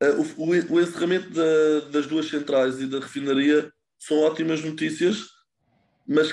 [0.00, 5.24] Uh, o, o, encerramento da, das duas centrais e da refinaria são ótimas notícias,
[6.06, 6.32] mas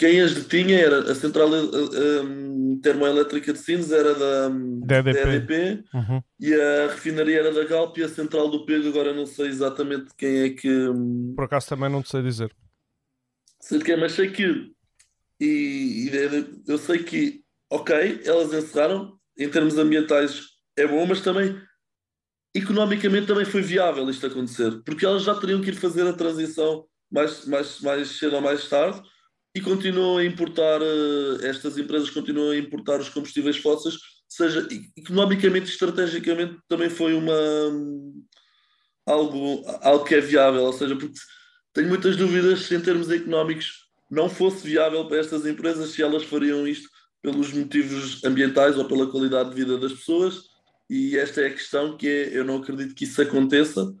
[0.00, 5.84] quem as detinha era a central uh, termoelétrica de Sines, era da, DDP, da EDP,
[5.92, 6.22] uhum.
[6.40, 10.06] e a refinaria era da Galp e a central do Pego, agora não sei exatamente
[10.16, 10.70] quem é que.
[10.88, 11.34] Um...
[11.36, 12.50] Por acaso também não sei dizer.
[13.60, 14.72] Sei de quem, mas sei que.
[15.38, 20.44] E, e eu sei que, ok, elas encerraram, em termos ambientais
[20.78, 21.60] é bom, mas também
[22.54, 26.86] economicamente também foi viável isto acontecer, porque elas já teriam que ir fazer a transição
[27.12, 29.02] mais, mais, mais cedo ou mais tarde
[29.54, 33.96] e continuam a importar, uh, estas empresas continuam a importar os combustíveis fósseis,
[34.28, 37.32] seja economicamente e estrategicamente também foi uma
[39.06, 41.18] algo, algo que é viável, ou seja, porque
[41.72, 46.24] tenho muitas dúvidas se em termos económicos não fosse viável para estas empresas se elas
[46.24, 46.88] fariam isto
[47.22, 50.42] pelos motivos ambientais ou pela qualidade de vida das pessoas
[50.88, 53.92] e esta é a questão que é, eu não acredito que isso aconteça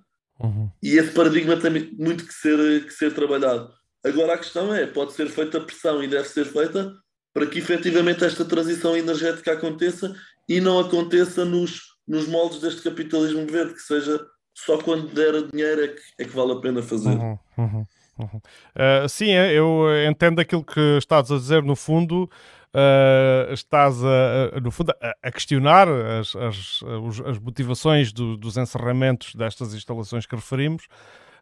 [0.42, 0.70] Uhum.
[0.82, 3.72] E esse paradigma tem muito que ser, que ser trabalhado.
[4.04, 6.92] Agora a questão é, pode ser feita pressão e deve ser feita
[7.32, 10.14] para que efetivamente esta transição energética aconteça
[10.48, 14.20] e não aconteça nos, nos moldes deste capitalismo verde, que seja
[14.54, 17.10] só quando der dinheiro é que, é que vale a pena fazer.
[17.10, 17.86] Uhum, uhum,
[18.18, 18.40] uhum.
[18.74, 22.28] Uh, sim, eu entendo aquilo que estás a dizer no fundo.
[22.72, 26.80] Uh, estás a, no fundo a, a questionar as, as,
[27.26, 30.86] as motivações do, dos encerramentos destas instalações que referimos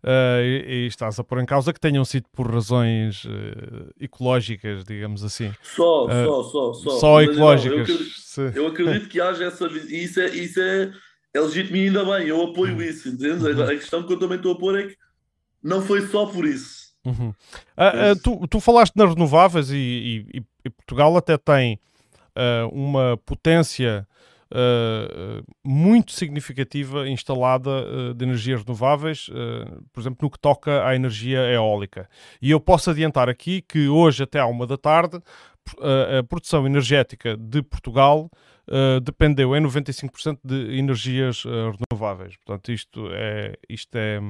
[0.05, 4.85] uh, e, e, estás a pôr em causa que tenham sido por razões uh, ecológicas,
[4.85, 5.53] digamos assim.
[5.63, 6.91] Só, uh, só, só, só.
[6.99, 7.77] Só ecológicas.
[7.79, 9.67] Não, eu, acredito, eu, acredito, que haja essa.
[9.67, 10.93] Isso é, isso é,
[11.35, 12.83] é legítimo e ainda bem, eu apoio uhum.
[12.83, 13.45] isso, entende?
[13.45, 13.63] Uhum.
[13.63, 14.97] A questão que eu também estou a pôr é que
[15.63, 16.89] não foi só por isso.
[17.05, 17.33] Uhum.
[18.23, 21.79] tu, tu falaste nas renováveis e, e, e Portugal até tem
[22.71, 24.07] uma potência
[24.53, 30.95] uh, muito significativa instalada uh, de energias renováveis, uh, por exemplo, no que toca à
[30.95, 32.09] energia eólica.
[32.41, 35.21] E eu posso adiantar aqui que hoje, até à uma da tarde,
[36.19, 38.31] a produção energética de Portugal
[38.71, 42.37] Uh, dependeu em 95% de energias uh, renováveis.
[42.37, 44.21] Portanto, isto é, isto é,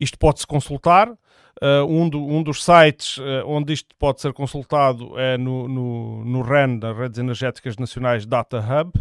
[0.00, 1.10] isto pode-se consultar.
[1.60, 6.24] Uh, um, do, um, dos sites uh, onde isto pode ser consultado é no, no,
[6.24, 8.92] no REN, das Redes Energéticas Nacionais Data Hub.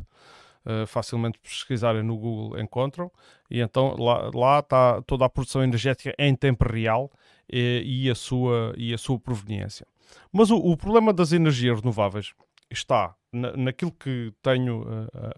[0.65, 3.11] Uh, facilmente pesquisarem no Google encontram.
[3.49, 7.11] E então lá, está toda a produção energética em tempo real
[7.49, 9.87] e, e a, sua, e a sua proveniência.
[10.31, 12.33] Mas o, o problema das energias renováveis
[12.69, 14.83] está na, naquilo que tenho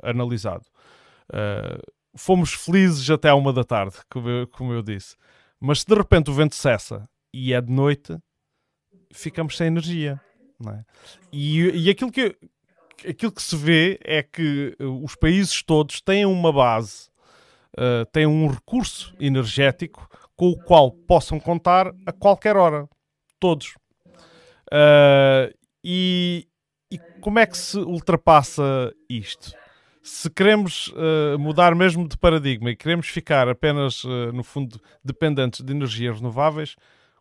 [0.02, 0.66] analisado.
[2.16, 5.16] fomos felizes até à uma da tarde, como eu, como eu disse.
[5.60, 8.18] Mas se de repente o vento cessa e é de noite,
[9.12, 10.20] ficamos sem energia.
[10.68, 10.84] É?
[11.32, 12.36] E, e aquilo, que,
[13.08, 17.10] aquilo que se vê é que uh, os países todos têm uma base,
[17.78, 22.88] uh, têm um recurso energético com o qual possam contar a qualquer hora.
[23.40, 23.76] Todos.
[24.72, 26.48] Uh, e,
[26.92, 29.54] e como é que se ultrapassa isto?
[30.10, 35.64] Se queremos uh, mudar mesmo de paradigma e queremos ficar apenas, uh, no fundo, dependentes
[35.64, 36.76] de energias renováveis,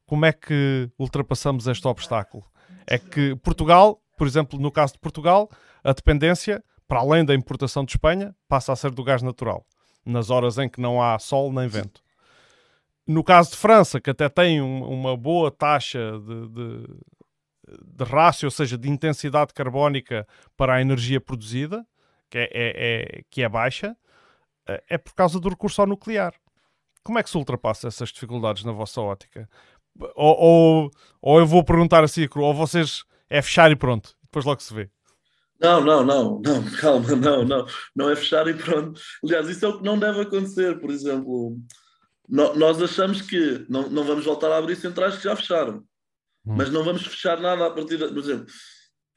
[0.07, 2.44] como é que ultrapassamos este obstáculo?
[2.87, 5.51] É que Portugal, por exemplo, no caso de Portugal,
[5.85, 9.66] a dependência, para além da importação de Espanha, passa a ser do gás natural,
[10.05, 12.03] nas horas em que não há sol nem vento.
[13.07, 16.87] No caso de França, que até tem um, uma boa taxa de, de,
[17.96, 21.87] de rácio, ou seja, de intensidade carbónica para a energia produzida,
[22.30, 23.96] que é, é, é, que é baixa,
[24.66, 26.34] eh, é por causa do recurso ao nuclear.
[27.02, 29.48] Como é que se ultrapassa essas dificuldades na vossa ótica?
[30.14, 34.62] Ou, ou, ou eu vou perguntar assim, ou vocês é fechar e pronto, depois logo
[34.62, 34.90] se vê.
[35.60, 39.00] Não, não, não, não, calma, não, não, não é fechar e pronto.
[39.24, 41.56] Aliás, isso é o que não deve acontecer, por exemplo,
[42.28, 45.78] nós achamos que não, não vamos voltar a abrir centrais que já fecharam,
[46.46, 46.54] hum.
[46.56, 48.46] mas não vamos fechar nada a partir, de, por exemplo,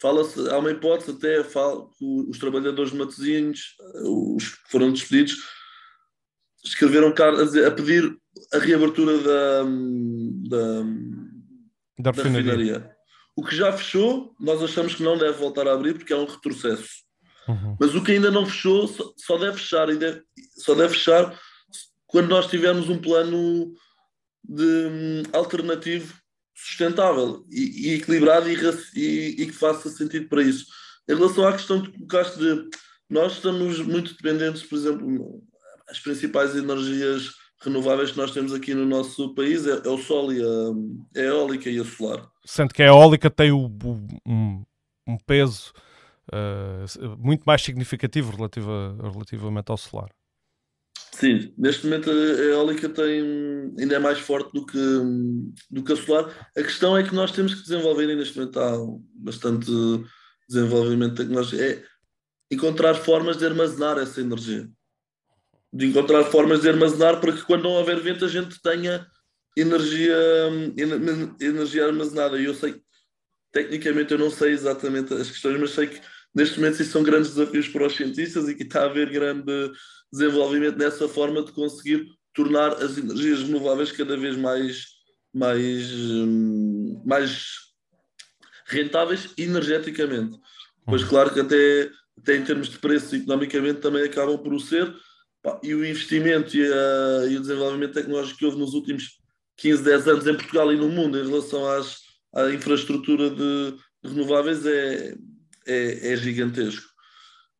[0.01, 5.35] Fala-se, há uma hipótese até, fala, que os trabalhadores de Matosinhos, os que foram despedidos,
[6.65, 8.17] escreveram cartas a, a, pedir
[8.51, 9.63] a reabertura da,
[10.49, 10.83] da,
[11.99, 12.91] da, da refinaria.
[13.35, 16.25] O que já fechou, nós achamos que não deve voltar a abrir porque é um
[16.25, 16.89] retrocesso.
[17.47, 17.77] Uhum.
[17.79, 20.23] Mas o que ainda não fechou só, só deve fechar e deve,
[20.57, 21.39] só deve fechar
[22.07, 23.73] quando nós tivermos um plano
[24.43, 26.20] de, um, alternativo
[26.63, 28.55] sustentável e, e equilibrado e,
[28.95, 30.65] e, e, que faça sentido para isso.
[31.09, 32.69] Em relação à questão que colocaste de
[33.09, 35.43] nós estamos muito dependentes, por exemplo,
[35.89, 40.31] as principais energias renováveis que nós temos aqui no nosso país é, é o sol
[40.31, 42.27] e a, a, eólica e a solar.
[42.45, 44.63] Sendo que a eólica tem o, o, um,
[45.07, 45.73] um, peso
[46.31, 50.09] uh, muito mais significativo relativa, relativamente ao solar.
[51.13, 53.21] Sim, neste momento a eólica tem,
[53.77, 54.77] ainda é mais forte do que,
[55.69, 56.49] do que a solar.
[56.57, 58.77] A questão é que nós temos que desenvolver, e neste momento há
[59.15, 59.69] bastante
[60.47, 61.83] desenvolvimento tecnológico, é
[62.51, 64.67] encontrar formas de armazenar essa energia.
[65.71, 69.05] De encontrar formas de armazenar para que quando não houver vento a gente tenha
[69.55, 70.17] energia,
[71.39, 72.37] energia armazenada.
[72.37, 72.81] E eu sei,
[73.51, 76.01] tecnicamente eu não sei exatamente as questões, mas sei que
[76.33, 79.71] neste momento isso são grandes desafios para os cientistas e que está a haver grande
[80.11, 84.85] desenvolvimento nessa forma de conseguir tornar as energias renováveis cada vez mais,
[85.33, 87.71] mais, hum, mais
[88.65, 90.37] rentáveis energeticamente.
[90.85, 94.93] Pois claro que até, até em termos de preço economicamente também acabam por o ser,
[95.63, 99.19] e o investimento e, a, e, o desenvolvimento tecnológico que houve nos últimos
[99.57, 101.97] 15, 10 anos em Portugal e no mundo em relação às,
[102.33, 103.71] à infraestrutura de,
[104.03, 105.15] de renováveis é,
[105.67, 106.89] é, é gigantesco.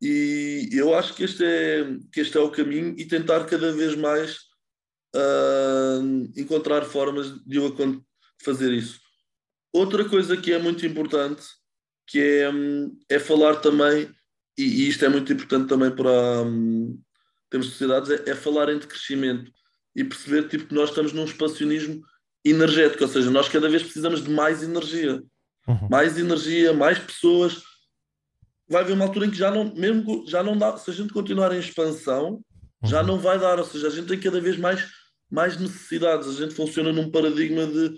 [0.00, 3.94] E eu acho que este é, que este é o caminho e tentar cada vez
[3.94, 4.38] mais
[5.14, 7.74] uh, encontrar formas de eu
[8.42, 8.98] fazer isso.
[9.72, 11.42] Outra coisa que é muito importante,
[12.06, 12.50] que é,
[13.08, 14.10] é falar também,
[14.58, 17.00] e, e isto é muito importante também para um,
[17.48, 19.52] termos sociedades, é, é falar entre crescimento
[19.94, 22.02] e perceber tipo, que nós estamos num expansionismo
[22.44, 25.22] energético, ou seja, nós cada vez precisamos de mais energia.
[25.66, 25.88] Uhum.
[25.88, 27.62] Mais energia, mais pessoas.
[28.72, 31.12] Vai haver uma altura em que já não, mesmo já não dá, se a gente
[31.12, 32.42] continuar em expansão,
[32.82, 32.88] uhum.
[32.88, 34.88] já não vai dar, ou seja, a gente tem cada vez mais,
[35.30, 36.26] mais necessidades.
[36.26, 37.94] A gente funciona num paradigma de,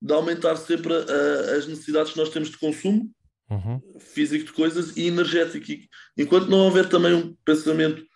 [0.00, 3.10] de aumentar sempre a, as necessidades que nós temos de consumo
[3.50, 3.80] uhum.
[3.98, 5.68] físico de coisas e energético.
[5.68, 8.06] E, enquanto não houver também um pensamento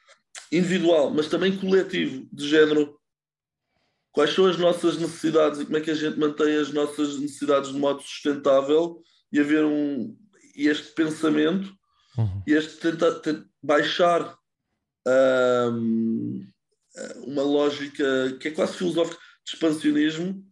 [0.52, 2.96] individual, mas também coletivo, de género
[4.12, 7.72] quais são as nossas necessidades e como é que a gente mantém as nossas necessidades
[7.72, 10.16] de modo sustentável e haver um
[10.54, 11.72] e este pensamento
[12.16, 12.42] uhum.
[12.46, 14.36] e este tentar, tentar baixar
[15.72, 16.46] um,
[17.24, 20.44] uma lógica que é quase filosófica de expansionismo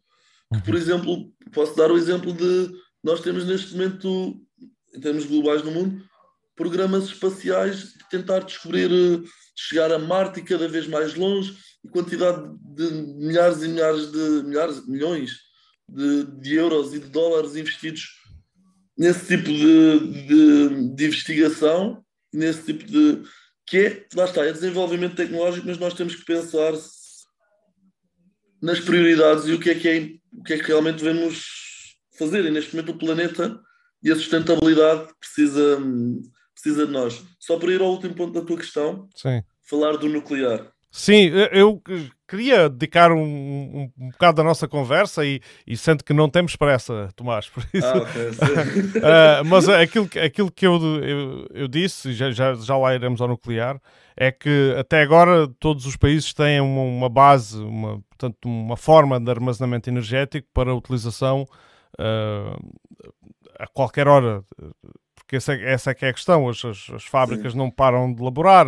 [0.52, 0.80] que, por uhum.
[0.80, 2.70] exemplo, posso dar o exemplo de
[3.02, 4.40] nós temos neste momento
[4.94, 6.04] em termos globais no mundo
[6.56, 8.90] programas espaciais de tentar descobrir
[9.56, 12.42] chegar a Marte e cada vez mais longe e quantidade
[12.74, 15.30] de milhares e milhares de milhares, milhões
[15.88, 18.19] de, de euros e de dólares investidos
[19.00, 23.22] nesse tipo de, de, de investigação, nesse tipo de
[23.64, 26.72] que é, lá está, é desenvolvimento tecnológico, mas nós temos que pensar
[28.60, 32.44] nas prioridades e o que é que, é, o que, é que realmente devemos fazer.
[32.44, 33.58] E neste momento o planeta
[34.02, 35.78] e a sustentabilidade precisa,
[36.52, 37.24] precisa de nós.
[37.38, 39.42] Só para ir ao último ponto da tua questão, Sim.
[39.62, 40.70] falar do nuclear.
[40.90, 41.80] Sim, eu
[42.30, 46.54] queria dedicar um, um, um, bocado da nossa conversa e, e sendo que não temos
[46.54, 47.80] pressa, Tomás, por isso.
[47.90, 52.94] Ah, okay, uh, mas aquilo, aquilo que eu, eu, eu disse, já, já, já lá
[52.94, 53.80] iremos ao nuclear,
[54.16, 59.18] é que até agora todos os países têm uma, uma base, uma, portanto, uma forma
[59.18, 61.46] de armazenamento energético para utilização
[61.98, 62.70] uh,
[63.58, 64.44] a qualquer hora
[65.14, 67.58] porque essa, essa é que é a questão, as, as, as fábricas Sim.
[67.58, 68.66] não param de laborar,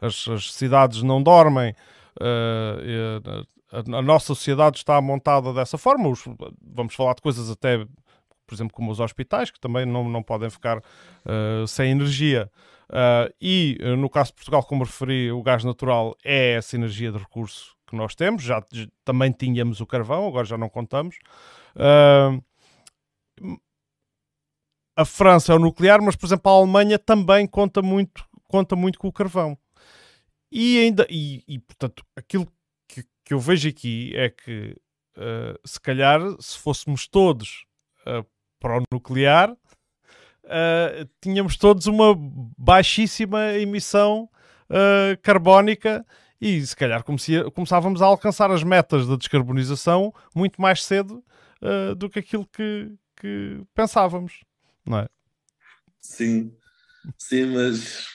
[0.00, 1.76] as, as cidades não dormem,
[2.20, 6.24] uh, a, nossa sociedade está montada dessa forma, os,
[6.60, 7.78] vamos falar de coisas até,
[8.46, 12.50] por exemplo, como os hospitais, que também não, não podem ficar uh, sem energia.
[12.90, 17.18] Uh, e no caso de Portugal, como referi, o gás natural é essa energia de
[17.18, 18.62] recurso que nós temos, já
[19.04, 21.16] também tínhamos o carvão, agora já não contamos.
[24.94, 28.98] A França é o nuclear, mas, por exemplo, a Alemanha também conta muito, conta muito
[28.98, 29.56] com o carvão.
[30.52, 32.46] E ainda, e, e portanto, aquilo
[32.86, 34.76] que, que, eu vejo aqui é que,
[35.16, 37.64] uh, se calhar, se fôssemos todos
[38.06, 38.26] uh,
[38.60, 42.14] para o nuclear, uh, tínhamos todos uma
[42.58, 44.28] baixíssima emissão
[45.20, 46.02] carbónica
[46.40, 47.04] e, se calhar,
[47.52, 51.22] começávamos a alcançar as metas da descarbonização muito mais cedo
[51.98, 54.40] do que aquilo que, que pensávamos
[54.84, 55.08] não é?
[56.00, 56.54] Sim,
[57.16, 58.06] sim, mas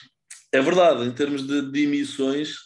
[0.52, 2.56] é verdade, em termos de, de emissões,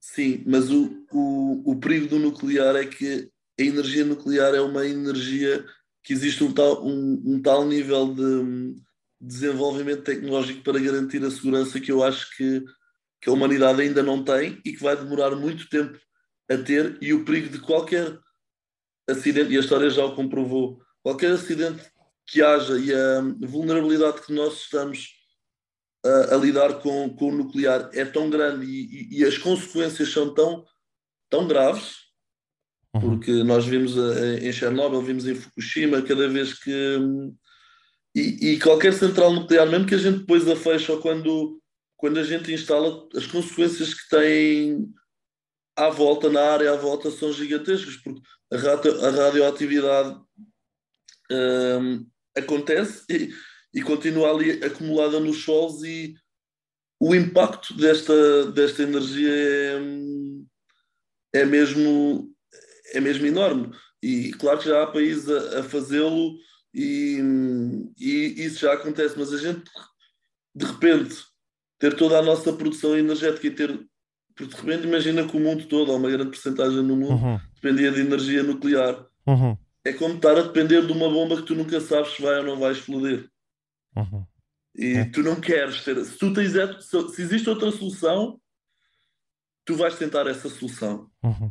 [0.00, 4.86] sim, mas o, o, o perigo do nuclear é que a energia nuclear é uma
[4.86, 5.64] energia
[6.02, 8.76] que existe um tal, um, um tal nível de
[9.20, 12.64] desenvolvimento tecnológico para garantir a segurança que eu acho que,
[13.20, 15.98] que a humanidade ainda não tem e que vai demorar muito tempo
[16.50, 18.18] a ter, e o perigo de qualquer
[19.06, 21.82] acidente, e a história já o comprovou, qualquer acidente
[22.26, 25.17] que haja e a vulnerabilidade que nós estamos
[26.04, 30.12] a, a lidar com, com o nuclear é tão grande e, e, e, as consequências
[30.12, 30.64] são tão,
[31.28, 31.96] tão graves,
[32.94, 33.00] uhum.
[33.00, 33.94] porque nós vimos
[34.40, 36.98] em Chernobyl, vimos em Fukushima, cada vez que.
[38.14, 41.60] E, e, qualquer central nuclear, mesmo que a gente depois a feche ou quando,
[41.96, 44.88] quando a gente instala, as consequências que tem
[45.76, 48.20] à volta, na área à volta, são gigantescas, porque
[48.52, 50.18] a, radio, a radioatividade
[51.30, 52.06] um,
[52.36, 53.30] acontece e,
[53.78, 56.16] e continua ali acumulada nos solos e
[57.00, 59.80] o impacto desta, desta energia é,
[61.40, 62.28] é, mesmo,
[62.92, 63.70] é mesmo enorme.
[64.02, 66.34] E claro que já há países a, a fazê-lo
[66.74, 67.20] e,
[67.96, 69.62] e isso já acontece, mas a gente
[70.56, 71.14] de repente
[71.78, 73.80] ter toda a nossa produção energética e ter
[74.34, 77.40] porque de repente imagina que o mundo todo, ou uma grande porcentagem no mundo, uhum.
[77.54, 79.04] dependia de energia nuclear.
[79.26, 79.56] Uhum
[79.88, 82.44] é como estar a depender de uma bomba que tu nunca sabes se vai ou
[82.44, 83.28] não vai explodir.
[83.98, 84.24] Uhum.
[84.76, 85.04] E é.
[85.06, 86.02] tu não queres ter.
[86.04, 86.52] Se tu tens,
[86.84, 88.38] se existe outra solução,
[89.64, 91.10] tu vais tentar essa solução.
[91.22, 91.50] Uhum.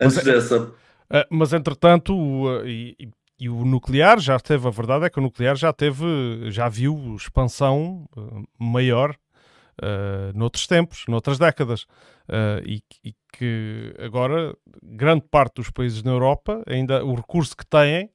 [0.00, 0.60] Antes mas, é- dessa.
[0.60, 2.94] Uh, mas entretanto, uh, e,
[3.40, 6.04] e, o nuclear já teve, a verdade é que o nuclear já teve,
[6.50, 9.16] já viu expansão uh, maior
[9.82, 11.84] uh, noutros tempos, noutras décadas.
[12.28, 17.64] Uh, e, e, que agora grande parte dos países na Europa, ainda o recurso que
[17.64, 18.10] têm,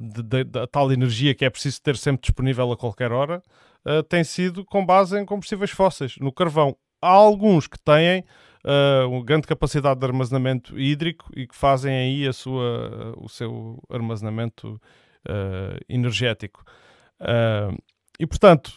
[0.00, 3.42] da tal energia que é preciso ter sempre disponível a qualquer hora,
[3.84, 6.74] uh, tem sido com base em combustíveis fósseis, no carvão.
[7.02, 8.24] Há alguns que têm
[8.64, 13.82] uh, uma grande capacidade de armazenamento hídrico e que fazem aí a sua, o seu
[13.90, 14.80] armazenamento
[15.28, 16.64] uh, energético.
[18.18, 18.72] e portanto,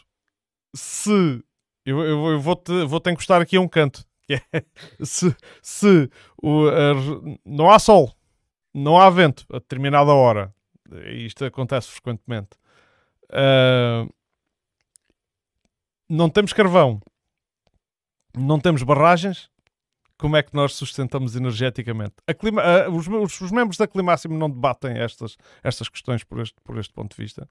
[0.76, 1.41] se
[1.86, 4.41] eu, eu, eu vou-te vou -te encostar aqui a um canto, que é
[5.05, 6.09] se, se
[6.41, 6.65] o,
[7.45, 8.13] não há sol,
[8.74, 10.53] não há vento a determinada hora,
[11.07, 12.57] isto acontece frequentemente.
[13.29, 14.11] Uh,
[16.09, 17.01] não temos carvão,
[18.37, 19.49] não temos barragens,
[20.17, 22.13] como é que nós sustentamos energeticamente?
[22.39, 26.55] Clima, uh, os, os, os, membros da Climáximo não debatem estas, estas questões por este,
[26.63, 27.49] por este ponto de vista?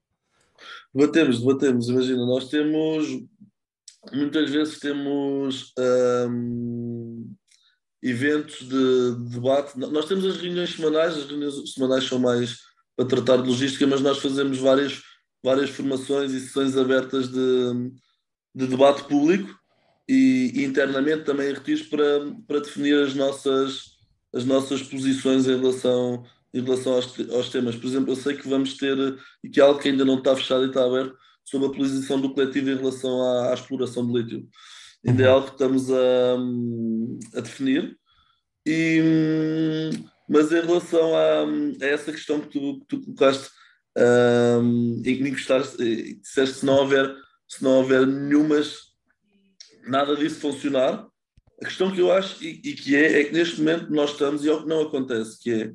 [0.94, 1.88] Debatemos, debatemos.
[1.88, 3.06] Imagina, nós temos,
[4.12, 5.74] muitas vezes temos
[6.28, 7.34] um,
[8.02, 9.78] eventos de, de debate.
[9.78, 14.00] Nós temos as reuniões semanais, as reuniões semanais são mais para tratar de logística, mas
[14.00, 15.02] nós fazemos várias,
[15.42, 17.90] várias formações e sessões abertas de,
[18.54, 19.54] de debate público
[20.08, 23.92] e, e, internamente também retiros para, para definir as nossas,
[24.34, 27.76] as nossas posições em relação, em relação aos, aos temas.
[27.76, 28.96] Por exemplo, eu sei que vamos ter,
[29.42, 32.20] e que é algo que ainda não está fechado e está aberto, sobre a posição
[32.20, 34.48] do coletivo em relação à, à exploração de lítio.
[35.06, 35.34] Ainda é uhum.
[35.34, 37.98] algo que estamos a, a definir.
[38.66, 39.90] E,
[40.32, 41.44] mas em relação a,
[41.84, 43.50] a essa questão que tu, que tu colocaste,
[44.62, 47.14] um, em que gostaste, disseste se não houver,
[47.46, 48.78] se não houver nenhumas
[49.86, 51.06] nada disso funcionar.
[51.60, 54.42] A questão que eu acho e, e, que é, é que neste momento nós estamos,
[54.42, 55.72] e é o que não acontece, que é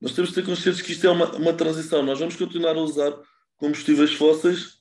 [0.00, 2.02] nós temos de ter consciência que isto é uma, uma transição.
[2.02, 3.12] Nós vamos continuar a usar
[3.58, 4.78] combustíveis fósseis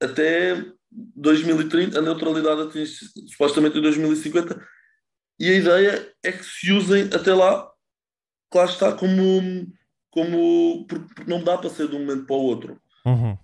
[0.00, 2.94] até 2030, a neutralidade atinge
[3.26, 4.64] supostamente em 2050,
[5.40, 7.68] e a ideia é que se usem até lá,
[8.54, 9.66] claro está, como,
[10.12, 12.80] como porque não dá para ser de um momento para o outro.
[13.04, 13.36] Uhum.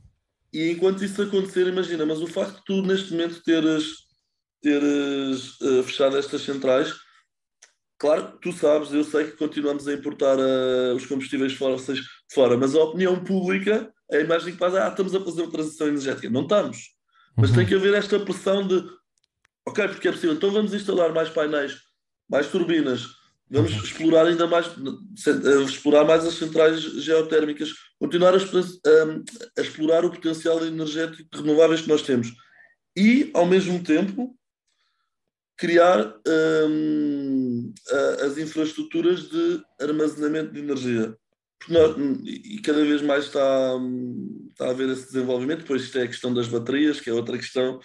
[0.53, 4.09] E enquanto isso acontecer, imagina, mas o facto de tu neste momento teres
[4.63, 6.95] teres uh, fechado estas centrais.
[7.99, 12.01] Claro, tu sabes, eu sei que continuamos a importar uh, os combustíveis fósseis
[12.33, 15.51] fora, mas a opinião pública, a imagem que faz é ah, estamos a fazer uma
[15.51, 16.31] transição energética.
[16.31, 16.91] Não estamos.
[17.37, 17.57] Mas uhum.
[17.57, 18.85] tem que haver esta pressão de
[19.67, 21.79] ok, porque é possível, então vamos instalar mais painéis,
[22.29, 23.20] mais turbinas,
[23.51, 23.83] vamos uhum.
[23.83, 30.11] explorar ainda mais, uh, explorar mais as centrais geotérmicas, continuar a, a, a explorar o
[30.11, 32.33] potencial energético de renováveis que nós temos.
[32.97, 34.37] E, ao mesmo tempo,
[35.61, 36.15] criar
[36.69, 37.73] hum,
[38.25, 41.15] as infraestruturas de armazenamento de energia.
[41.69, 41.95] Nós,
[42.25, 45.61] e cada vez mais está, hum, está a haver esse desenvolvimento.
[45.61, 47.79] Depois, isto é a questão das baterias, que é outra questão,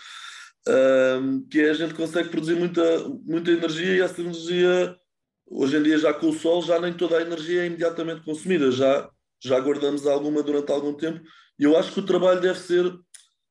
[0.67, 4.95] um, que é a gente consegue produzir muita, muita energia e essa energia,
[5.47, 8.71] hoje em dia, já com o sol, já nem toda a energia é imediatamente consumida,
[8.71, 9.09] já,
[9.43, 11.21] já guardamos alguma durante algum tempo.
[11.57, 12.91] E eu acho que o trabalho deve ser,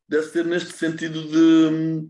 [0.09, 2.09] deve ser neste sentido de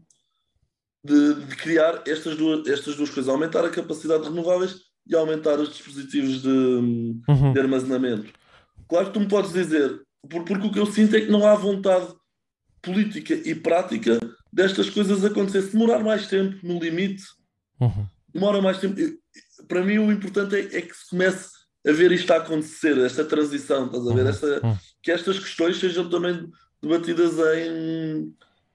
[1.05, 4.76] de, de, criar estas duas, estas duas coisas, aumentar a capacidade de renováveis
[5.07, 7.53] e aumentar os dispositivos de, uhum.
[7.53, 8.32] de armazenamento.
[8.89, 11.55] Claro que tu me podes dizer, porque o que eu sinto é que não há
[11.55, 12.07] vontade
[12.80, 14.18] política e prática
[14.51, 15.62] destas coisas acontecer.
[15.62, 17.22] Se demorar mais tempo, no limite,
[17.80, 18.07] uhum.
[18.32, 18.99] demora mais tempo.
[19.69, 21.51] Para mim, o importante é, é, que se comece
[21.87, 24.23] a ver isto a acontecer, esta transição, estás a ver?
[24.23, 24.29] Uhum.
[24.29, 24.77] Esta, uhum.
[25.03, 26.49] que estas questões sejam também
[26.83, 28.35] debatidas em,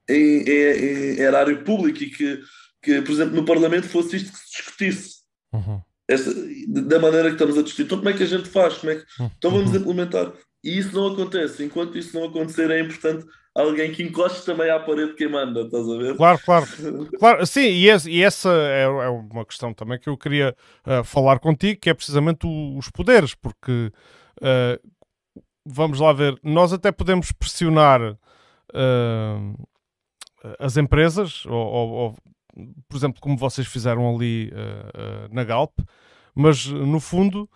[0.09, 2.41] em, em, em erário público e que,
[2.81, 5.19] que, por exemplo, no Parlamento fosse isto que se discutisse.
[5.53, 5.81] Uhum.
[6.07, 6.33] Esta,
[6.67, 7.83] da maneira que estamos a discutir.
[7.83, 8.75] Então, como é que a gente faz?
[8.75, 9.05] Como é que...
[9.19, 9.31] Uhum.
[9.37, 10.33] Então, vamos implementar.
[10.63, 11.63] E isso não acontece.
[11.63, 13.25] Enquanto isso não acontecer, é importante
[13.59, 16.15] alguém que encoste também à parede quem manda, estás a ver?
[16.15, 16.65] Claro, claro.
[17.19, 20.55] claro sim, e, esse, e essa é, é, uma questão também que eu queria
[20.85, 23.91] uh, falar contigo, que é precisamente o, os poderes, porque
[24.41, 24.89] uh,
[25.65, 29.67] vamos lá ver, nós até podemos pressionar uh,
[30.57, 32.15] as empresas, ou, ou, ou,
[32.87, 34.51] por exemplo, como vocês fizeram ali
[35.31, 35.77] na Galp,
[36.33, 37.49] mas no fundo,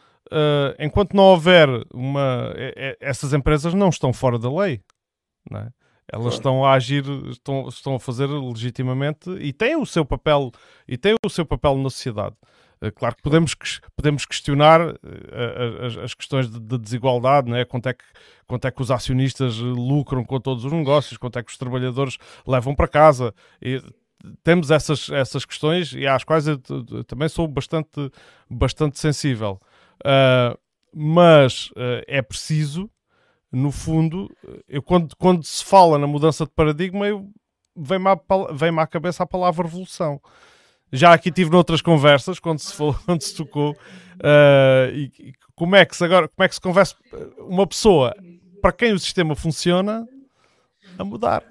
[0.78, 2.54] enquanto não houver uma.
[3.00, 4.82] essas empresas não estão fora da lei,
[5.50, 5.70] não é?
[6.12, 6.36] Elas claro.
[6.36, 10.52] estão a agir, estão, estão a fazer legitimamente e têm o seu papel
[10.88, 12.36] e têm o seu papel na sociedade.
[12.82, 13.56] Eh, claro que podemos,
[13.96, 17.64] podemos questionar eh, as, as questões de, de, desigualdade, né?
[17.64, 18.04] quanto, é que,
[18.46, 22.18] quanto é que os acionistas lucram com todos os negócios, quanto é que os trabalhadores
[22.46, 23.34] levam para casa.
[23.62, 23.82] E
[24.44, 28.12] temos essas, essas questões e às quais eu, eu também sou bastante,
[28.50, 29.60] bastante sensível.
[30.06, 30.58] Uh,
[30.94, 32.90] mas uh, é preciso,
[33.54, 34.36] no fundo,
[34.68, 37.06] eu, quando, quando se fala na mudança de paradigma,
[37.76, 38.20] vem-me à,
[38.52, 40.20] vem à cabeça a palavra revolução.
[40.92, 45.76] Já aqui tive noutras conversas, quando se, falou, quando se tocou, uh, e, e, como
[45.76, 46.96] é que se agora, como é que se conversa
[47.38, 48.16] uma pessoa
[48.60, 50.08] para quem o sistema funciona
[50.98, 51.44] a mudar?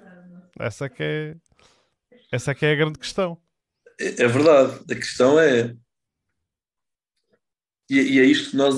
[0.59, 1.35] Essa que é,
[2.31, 3.37] essa que é a grande questão.
[3.99, 4.79] É, é verdade.
[4.91, 5.73] A questão é
[7.89, 8.75] e, e, é isto que nós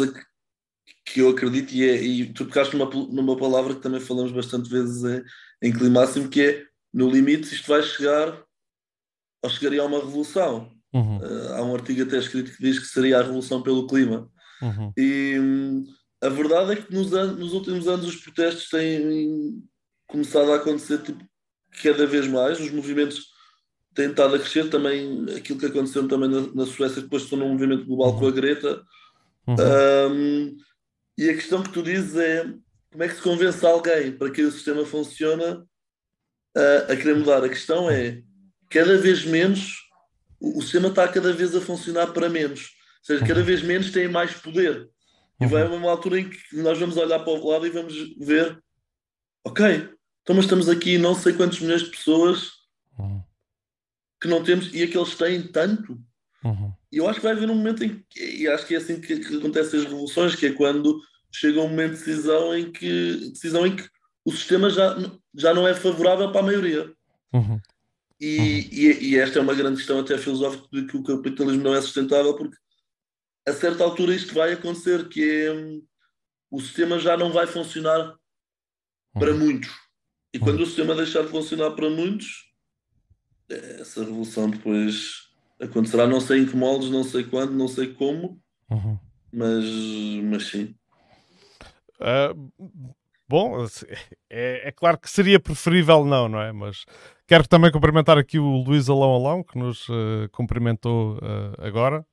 [1.06, 4.70] que eu acredito, e, é, e tu tocaste numa, numa palavra que também falamos bastante
[4.70, 5.24] vezes é,
[5.62, 8.44] em climáximo, que é no limite isto vai chegar
[9.44, 10.72] ou chegaria a uma revolução.
[10.94, 11.18] Uhum.
[11.18, 14.30] Uh, há um artigo até escrito que diz que seria a revolução pelo clima.
[14.62, 14.92] Uhum.
[14.98, 15.86] E hum,
[16.22, 19.62] a verdade é que nos, nos, últimos anos os protestos têm
[20.08, 21.24] começado a acontecer tipo,
[21.84, 23.28] cada vez mais, os movimentos
[23.94, 27.52] têm estado a crescer, também aquilo que aconteceu também na, na Suécia, depois estou num
[27.52, 28.20] movimento global uhum.
[28.20, 28.82] com a Greta.
[29.48, 29.56] Uhum.
[30.12, 30.58] Um,
[31.18, 32.44] e a questão que tu dizes é
[32.92, 35.44] como é que se convence alguém para que o sistema funcione
[36.56, 37.44] a, a querer mudar?
[37.44, 38.22] A questão é
[38.70, 39.86] cada vez menos
[40.40, 42.62] o, o sistema está cada vez a funcionar para menos.
[42.62, 44.90] Ou seja, cada vez menos tem mais poder.
[45.40, 48.58] E vai uma altura em que nós vamos olhar para o lado e vamos ver,
[49.44, 49.90] ok,
[50.22, 52.52] então mas estamos aqui não sei quantos milhões de pessoas
[52.98, 53.22] uhum.
[54.22, 56.00] que não temos e aqueles têm tanto.
[56.46, 56.72] Uhum.
[56.92, 59.02] E eu acho que vai haver um momento em que, e acho que é assim
[59.02, 61.02] que, que acontecem as revoluções, que é quando
[61.34, 63.90] chega um momento de decisão em que, decisão em que
[64.24, 64.96] o sistema já,
[65.34, 66.94] já não é favorável para a maioria.
[67.34, 67.60] Uhum.
[68.22, 68.46] E, uhum.
[68.46, 71.82] e, e, esta é uma grande questão até filosófica de que o capitalismo não é
[71.82, 72.56] sustentável, porque
[73.48, 75.52] a certa altura isto vai acontecer, que é
[76.52, 78.16] o sistema já não vai funcionar
[79.14, 79.40] para uhum.
[79.40, 79.72] muitos.
[80.32, 80.64] E quando uhum.
[80.64, 82.46] o sistema deixar de funcionar para muitos,
[83.50, 85.25] essa revolução depois
[85.60, 88.40] acontecerá, não sei em que moldes, não sei quando, não sei como,
[88.70, 88.98] uhum.
[89.32, 89.66] mas,
[90.24, 90.76] mas sim.
[92.00, 92.52] Uh,
[93.28, 93.66] bom,
[94.30, 96.52] é, é, claro que seria preferível não, não é?
[96.52, 96.86] Mas
[97.28, 102.06] quero também cumprimentar aqui o Luís Alão Alão, que nos uh, cumprimentou uh, agora.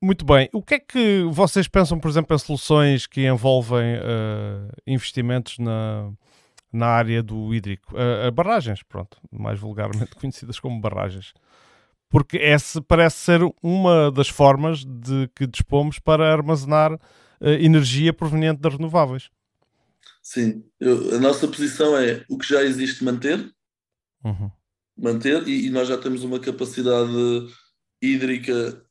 [0.00, 0.48] muito bem.
[0.52, 3.98] O que é que vocês pensam, por exemplo, em soluções que envolvem
[4.86, 6.10] investimentos na,
[6.72, 7.94] na área do hídrico.
[8.34, 11.34] Barragens, pronto, mais vulgarmente conhecidas como barragens.
[12.12, 18.60] Porque essa parece ser uma das formas de que dispomos para armazenar uh, energia proveniente
[18.60, 19.30] das renováveis.
[20.22, 23.50] Sim, Eu, a nossa posição é o que já existe manter,
[24.22, 24.50] uhum.
[24.96, 27.10] manter, e, e, nós já temos uma capacidade
[28.00, 28.84] hídrica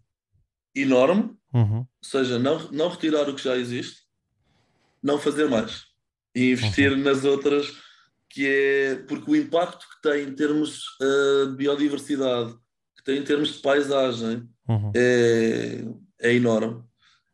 [0.75, 1.77] enorme, uhum.
[1.77, 4.01] ou seja, não, não retirar o que já existe,
[5.01, 5.90] não fazer mais
[6.35, 6.99] e investir uhum.
[6.99, 7.71] nas outras,
[8.29, 12.53] que é porque o impacto que tem em termos uh, de biodiversidade,
[12.97, 14.91] que tem em termos de paisagem, uhum.
[14.95, 15.83] é,
[16.21, 16.83] é enorme.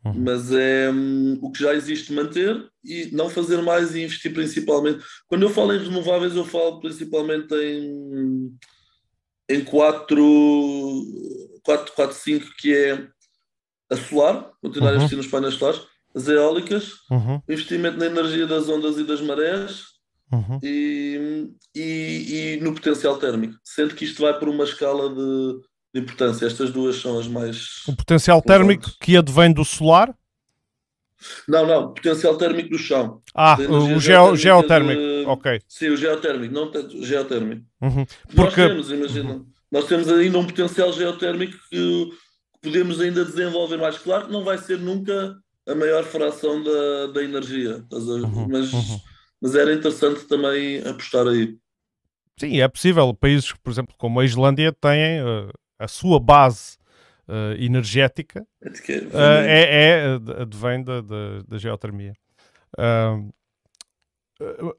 [0.06, 0.14] Uhum.
[0.16, 5.04] Mas é um, o que já existe manter e não fazer mais e investir principalmente.
[5.28, 8.58] Quando eu falo em renováveis, eu falo principalmente em,
[9.50, 10.24] em 4,
[11.64, 13.08] 4, 4 5, que é
[13.90, 14.98] a solar, continuar a uhum.
[14.98, 15.82] investir nos painéis solares
[16.18, 17.42] as eólicas, uhum.
[17.48, 19.84] investimento na energia das ondas e das marés
[20.32, 20.60] uhum.
[20.64, 25.60] e, e, e, no potencial térmico, sendo que isto vai por uma escala de,
[25.94, 26.48] de importância.
[26.48, 27.86] Estas duas são as mais.
[27.88, 30.14] O potencial térmico que advém do solar?
[31.48, 33.22] Não, não, potencial térmico do chão.
[33.34, 35.26] Ah, o geo, geotérmico, de...
[35.26, 35.62] ok.
[35.68, 37.64] Sim, o geotérmico, não o geotérmico.
[37.82, 38.06] Uhum.
[38.36, 38.62] Porque...
[38.62, 39.46] Nós temos, imagina, uhum.
[39.72, 42.10] nós temos ainda um potencial geotérmico que
[42.62, 43.98] podemos ainda desenvolver mais.
[43.98, 45.36] Claro que não vai ser nunca
[45.68, 47.84] a maior fração da, da energia.
[47.92, 49.00] Uhum, mas, uhum.
[49.42, 51.58] mas era interessante também apostar aí.
[52.40, 53.14] Sim, é possível.
[53.14, 56.78] Países, por exemplo, como a Islândia, têm uh, a sua base
[57.28, 62.14] uh, energética é, uh, é, é advém da, da, da geotermia.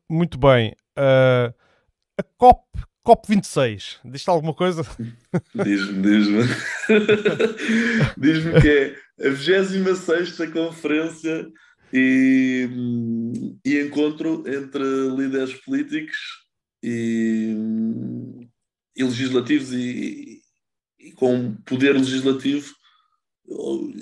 [0.08, 0.74] muito bem.
[0.96, 2.64] a COP,
[3.06, 4.82] COP26, diz-te alguma coisa?
[5.54, 6.42] Diz-me, diz-me.
[8.16, 11.50] diz-me que é a 26 Conferência
[11.92, 12.68] e,
[13.64, 14.82] e encontro entre
[15.16, 16.16] líderes políticos
[16.82, 17.54] e,
[18.96, 20.40] e legislativos e,
[21.00, 22.72] e, com poder legislativo,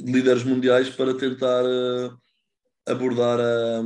[0.05, 2.17] líderes mundiais, para tentar uh,
[2.87, 3.83] abordar a,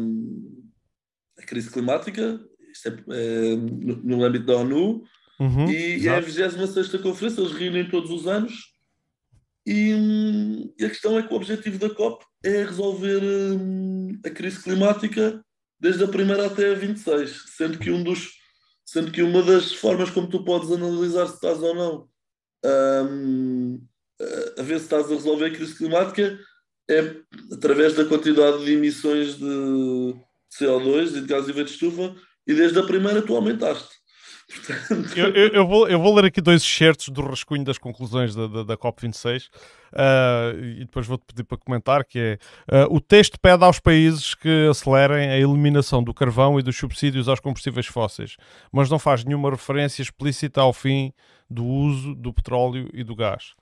[1.38, 2.40] a, crise climática,
[2.72, 5.04] isto é, é no, no, âmbito da ONU,
[5.38, 8.69] uhum, e, e é a 26 Conferência, eles reúnem todos os anos
[9.66, 14.62] e, e, a questão é que o objetivo da COP é resolver hum, a crise
[14.62, 15.44] climática
[15.78, 18.40] desde a primeira até a 26, sendo que um dos
[18.84, 22.08] sendo que uma das formas como tu podes analisar se estás ou não
[22.64, 23.80] um,
[24.58, 26.38] a ver se estás a resolver a crise climática
[26.90, 27.16] é
[27.52, 30.14] através da quantidade de emissões de
[30.58, 33.99] CO2 e de gás de efeito de estufa e desde a primeira tu aumentaste.
[35.16, 38.46] Eu, eu, eu, vou, eu vou ler aqui dois excertos do rascunho das conclusões da,
[38.46, 42.18] da, da COP26 uh, e depois vou-te pedir para comentar, que
[42.68, 46.76] é uh, o texto pede aos países que acelerem a eliminação do carvão e dos
[46.76, 48.36] subsídios aos combustíveis fósseis,
[48.72, 51.12] mas não faz nenhuma referência explícita ao fim
[51.48, 53.54] do uso do petróleo e do gás.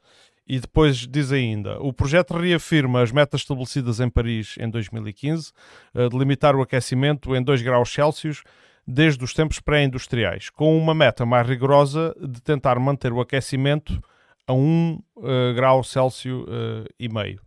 [0.46, 5.52] E depois diz ainda: o projeto reafirma as metas estabelecidas em Paris em 2015,
[5.94, 8.42] uh, de limitar o aquecimento em 2 graus Celsius
[8.90, 14.02] desde os tempos pré-industriais, com uma meta mais rigorosa de tentar manter o aquecimento
[14.46, 17.38] a 1 uh, grau Celsius uh, e meio.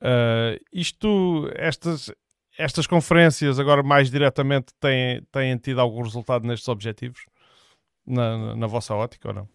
[0.00, 2.12] Uh, isto, estas,
[2.56, 7.20] estas conferências agora mais diretamente têm, têm tido algum resultado nestes objetivos?
[8.06, 9.48] Na, na, na vossa ótica ou não?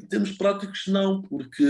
[0.00, 1.64] Em termos práticos, não, porque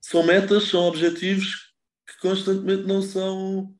[0.00, 1.72] são metas, são objetivos
[2.04, 3.72] que constantemente não são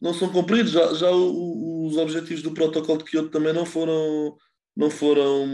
[0.00, 0.72] não são cumpridos.
[0.72, 4.36] Já, já os objetivos do protocolo de Kyoto também não foram
[4.76, 5.46] não foram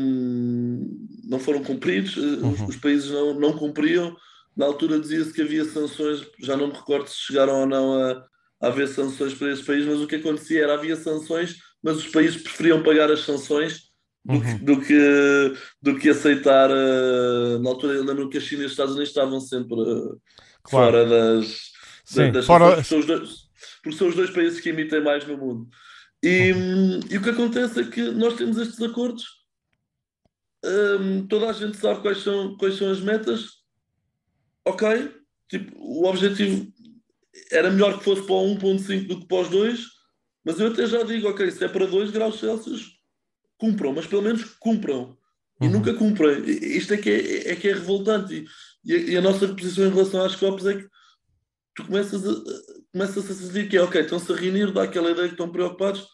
[1.24, 2.16] não foram cumpridos.
[2.16, 2.52] Uhum.
[2.52, 4.16] Os, os, países não, não cumpriam.
[4.56, 8.24] Na altura dizia-se que havia sanções, já não me recordo se chegaram ou não a,
[8.62, 12.06] a haver sanções para esses países, mas o que acontecia era havia sanções, mas os
[12.06, 13.90] países preferiam pagar as sanções
[14.24, 14.40] do, uhum.
[14.40, 16.70] que, do, que, do que aceitar.
[16.70, 20.20] Uh, na altura, eu lembro que a China e os Estados Unidos estavam sempre uh,
[20.62, 20.92] claro.
[20.92, 21.72] fora das,
[22.04, 22.76] Sim, das fora...
[22.76, 23.45] sanções
[23.86, 25.68] porque são os dois países que emitem mais no mundo.
[26.20, 26.50] E,
[27.08, 29.24] e o que acontece é que nós temos estes acordos,
[30.64, 33.62] um, toda a gente sabe quais são, quais são as metas,
[34.64, 35.14] ok,
[35.48, 36.66] tipo, o objetivo
[37.52, 39.86] era melhor que fosse para o 1.5 do que para os 2,
[40.44, 42.98] mas eu até já digo, ok, se é para 2 graus Celsius,
[43.56, 45.16] cumpram, mas pelo menos cumpram.
[45.60, 45.74] E uhum.
[45.74, 46.44] nunca cumprem.
[46.44, 48.34] Isto é que é, é, que é revoltante.
[48.84, 50.88] E, e, a, e, a, nossa posição em relação às COPs é que
[51.74, 52.32] tu começas a,
[52.96, 56.06] começa-se a sentir que é ok, estão-se a reunir, dá aquela ideia que estão preocupados,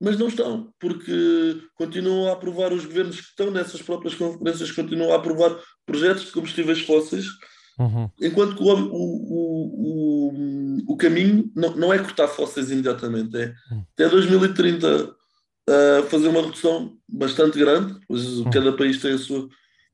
[0.00, 5.12] mas não estão, porque continuam a aprovar os governos que estão nessas próprias conferências, continuam
[5.12, 7.26] a aprovar projetos de combustíveis fósseis,
[7.80, 8.08] uhum.
[8.22, 10.30] enquanto que o, o,
[10.86, 13.84] o, o, caminho não, não é cortar fósseis imediatamente, é uhum.
[13.94, 18.50] até 2030 uh, fazer uma redução bastante grande, pois uhum.
[18.50, 19.48] cada país tem a sua,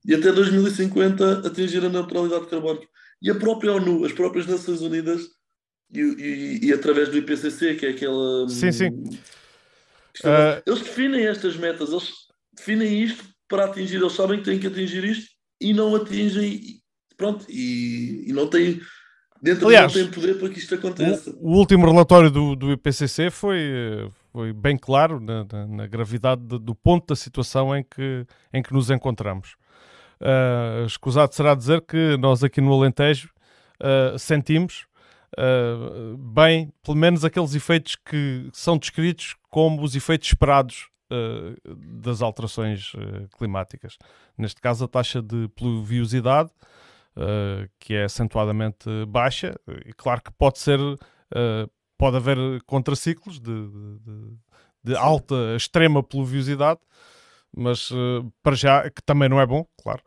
[0.04, 2.86] e até 2050 atingir a neutralidade carbónica.
[3.22, 5.22] E a própria ONU, as próprias Nações Unidas,
[5.92, 8.48] e, e, e, através do IPCC, que é aquela.
[8.48, 8.88] Sim, sim.
[8.88, 10.62] Uh...
[10.66, 12.10] Eles definem estas metas, eles
[12.56, 15.30] definem isto para atingir, eles sabem que têm que atingir isto
[15.60, 16.80] e não atingem,
[17.16, 18.80] pronto, e, e não têm.
[19.42, 21.30] Dentro Aliás, não têm poder para que isto aconteça.
[21.40, 26.42] O, o último relatório do, do IPCC foi, foi bem claro na, na, na gravidade
[26.42, 29.56] de, do ponto da situação em que, em que nos encontramos.
[30.20, 33.28] Uh, escusado será dizer que nós aqui no Alentejo
[33.80, 34.86] uh, sentimos
[35.38, 42.22] uh, bem, pelo menos aqueles efeitos que são descritos como os efeitos esperados uh, das
[42.22, 43.96] alterações uh, climáticas.
[44.36, 46.50] Neste caso, a taxa de pluviosidade,
[47.78, 49.54] que é acentuadamente baixa,
[49.84, 50.78] e claro que pode ser,
[51.98, 54.36] pode haver contraciclos de, de,
[54.82, 56.80] de alta, extrema pluviosidade,
[57.54, 60.02] mas uh, para já, que também não é bom, claro,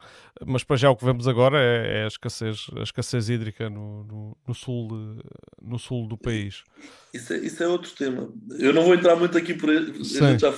[0.46, 4.04] mas para já o que vemos agora é, é a, escassez, a escassez hídrica no,
[4.04, 5.24] no, no sul, de,
[5.62, 6.64] no sul do país.
[7.14, 8.34] Isso é, isso é outro tema.
[8.58, 9.70] Eu não vou entrar muito aqui por,
[10.04, 10.52] já,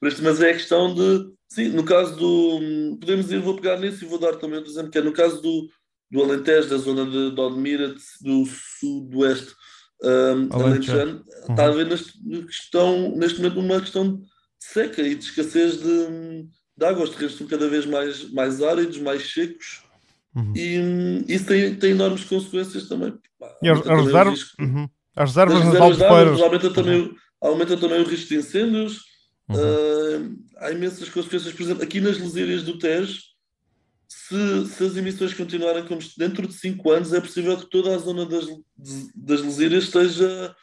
[0.00, 3.78] por este, mas é a questão de, sim, no caso do, podemos ir, vou pegar
[3.78, 5.68] nisso e vou dar também outro exemplo, que é no caso do,
[6.10, 9.54] do Alentejo, da zona de, de Odmira, do sudoeste
[10.02, 11.50] um, alentejano, uhum.
[11.50, 12.12] está a haver neste,
[12.46, 14.20] questão, neste momento uma questão
[14.62, 16.46] seca e de escassez de,
[16.76, 17.04] de água.
[17.04, 19.82] Os terrenos estão cada vez mais, mais áridos, mais secos.
[20.34, 20.52] Uhum.
[20.56, 23.14] E isso tem, tem enormes consequências também.
[23.62, 24.88] E as, reservas, uhum.
[25.16, 26.40] as reservas nas albufeiras.
[26.40, 27.14] Aumenta também, uhum.
[27.40, 28.98] aumenta também o risco de incêndios.
[29.50, 31.52] Uh, há imensas consequências.
[31.52, 33.18] Por exemplo, aqui nas lesírias do Tejo,
[34.08, 37.98] se, se as emissões continuarem como dentro de 5 anos, é possível que toda a
[37.98, 38.46] zona das,
[39.14, 40.54] das lesírias esteja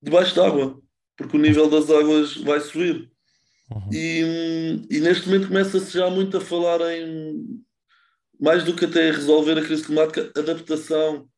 [0.00, 0.78] debaixo d'água,
[1.16, 3.09] porque o nível das águas vai subir.
[3.70, 3.88] Uhum.
[3.92, 7.62] E, e, neste momento começa-se já muito a falar em
[8.40, 11.28] mais do que até resolver a crise climática, adaptação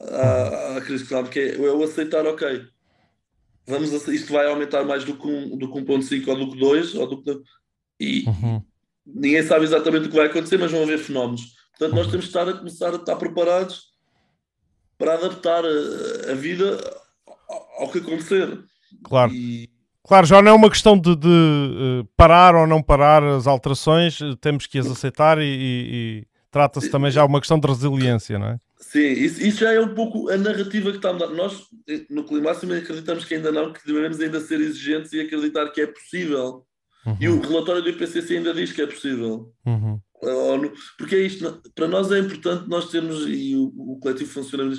[0.00, 2.66] à, à crise climática, é, é o aceitar, ok,
[3.66, 6.94] vamos, isto vai aumentar mais do que, um, do que 1.5 ou do que 2,
[6.96, 7.40] ou do que,
[8.00, 8.62] e uhum.
[9.06, 11.54] ninguém sabe exatamente o que vai acontecer, mas vão haver fenómenos.
[11.78, 12.10] Portanto, nós uhum.
[12.10, 13.90] temos que estar a começar a estar preparados
[14.98, 16.78] para adaptar a, a vida
[17.48, 18.64] ao, ao que acontecer.
[19.04, 19.32] Claro.
[19.32, 19.70] E,
[20.06, 24.20] Claro, já não é uma questão de, de uh, parar ou não parar as alterações,
[24.20, 27.68] eh, temos que as aceitar e, e, e trata-se também já de uma questão de
[27.68, 28.58] resiliência, não é?
[28.78, 31.28] Sim, isso, isso, já é um pouco a narrativa que está a mudar.
[31.28, 31.66] Nós,
[32.08, 35.86] no Climáximo, acreditamos que ainda não, que devemos ainda ser exigentes e acreditar que é
[35.86, 36.64] possível
[37.06, 37.16] Uhum.
[37.20, 39.52] E o relatório do IPCC ainda diz que é possível.
[39.64, 40.00] Uhum.
[40.98, 44.70] Porque é isto, para nós é importante nós termos, e o, o coletivo funciona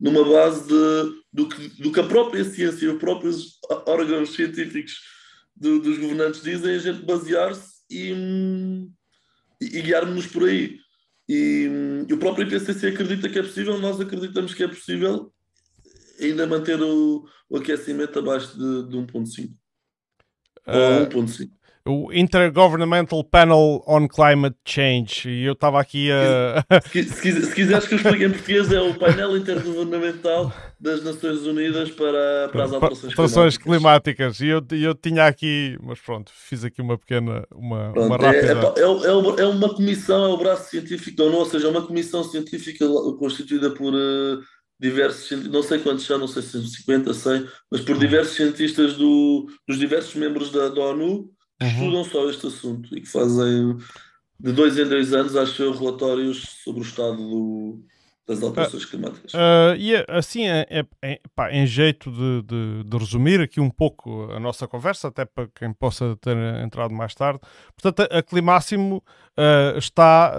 [0.00, 4.98] numa base de, do, que, do que a própria ciência e os próprios órgãos científicos
[5.54, 8.12] do, dos governantes dizem, a gente basear-se e,
[9.60, 10.78] e guiar-nos por aí.
[11.28, 11.68] E,
[12.08, 15.32] e, o próprio IPCC acredita que é possível, nós acreditamos que é possível
[16.18, 19.50] ainda manter o, o aquecimento abaixo de, de 1.5.
[20.66, 21.50] Uh, ou 1.5
[21.90, 25.28] o Intergovernmental Panel on Climate Change.
[25.28, 26.64] E eu estava aqui a.
[26.90, 31.40] Se, se, se, quiseres que eu explique em português, é o painel intergovernamental das Nações
[31.40, 34.38] Unidas para, para as alterações, alterações climáticas.
[34.38, 34.40] climáticas.
[34.40, 38.74] E eu, eu tinha aqui, mas pronto, fiz aqui uma pequena, uma, pronto, uma rápida.
[38.76, 41.86] É, é, é, uma comissão, é o braço científico da ONU, ou seja, é uma
[41.86, 42.86] comissão científica
[43.18, 43.92] constituída por.
[43.92, 44.40] Uh,
[44.80, 48.94] diversos, não sei quantos são, não sei se são 50, 100, mas por diversos cientistas
[48.94, 51.30] do, dos diversos membros da, da ONU,
[51.62, 51.68] uhum.
[51.68, 53.76] estudam só este assunto e que fazem
[54.38, 57.84] de dois em dois anos, acho relatórios sobre o estado do,
[58.30, 59.34] das alterações uh, climáticas.
[59.34, 63.68] Uh, e assim, é, é, é, pá, em jeito de, de, de, resumir aqui um
[63.68, 67.40] pouco a nossa conversa, até para quem possa ter entrado mais tarde,
[67.76, 69.02] portanto, a, Climáximo
[69.36, 70.34] uh, está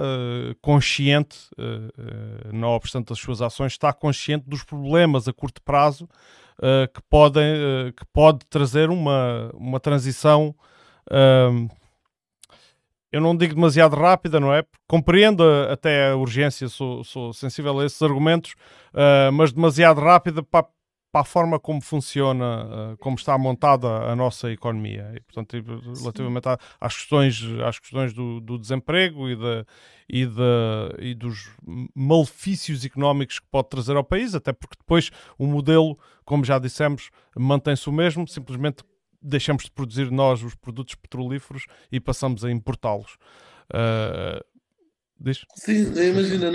[0.61, 1.37] consciente,
[2.53, 6.07] não obstante as suas ações, está consciente dos problemas a curto prazo
[6.93, 10.55] que, podem, que pode trazer uma, uma transição
[13.11, 14.63] eu não digo demasiado rápida, não é?
[14.87, 18.53] Compreendo até a urgência, sou, sou sensível a esses argumentos,
[18.93, 20.65] uh, mas demasiado rápida para,
[21.11, 25.11] para, a forma como funciona, uh, como está montada a nossa economia.
[25.13, 25.61] E, portanto,
[25.99, 26.47] relativamente
[26.79, 29.65] às questões, às questões do, do desemprego e, de,
[30.07, 31.51] e, de, e dos
[31.93, 37.09] malefícios económicos que pode trazer ao país, até porque depois o modelo, como já dissemos,
[37.35, 38.85] mantém-se o mesmo, simplesmente
[39.21, 43.17] deixamos de produzir nós os produtos petrolíferos e passamos a importá-los.
[43.69, 44.43] Uh,
[45.19, 45.45] diz?
[45.55, 46.51] Sim, imagina,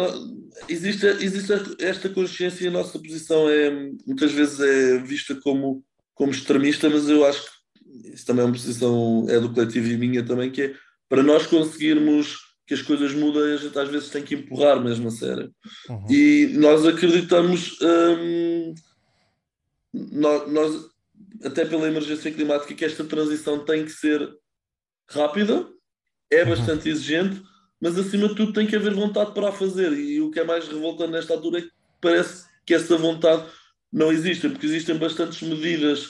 [0.68, 3.70] existe, existe esta consciência e a nossa posição é
[4.06, 8.52] muitas vezes é vista como, como extremista, mas eu acho que isso também é uma
[8.52, 10.74] posição é do coletivo e minha também, que é
[11.08, 15.06] para nós conseguirmos que as coisas mudem, a gente às vezes tem que empurrar mesmo
[15.06, 15.52] a sério.
[15.88, 16.10] Uhum.
[16.10, 17.78] E nós acreditamos.
[17.80, 18.74] Hum,
[19.94, 20.95] nós, nós
[21.44, 24.28] até pela emergência climática, que esta transição tem que ser
[25.08, 25.68] rápida,
[26.30, 26.50] é uhum.
[26.50, 27.42] bastante exigente,
[27.80, 29.92] mas acima de tudo tem que haver vontade para a fazer.
[29.92, 31.70] E o que é mais revoltante nesta altura é que
[32.00, 33.46] parece que essa vontade
[33.92, 36.08] não existe, porque existem bastantes medidas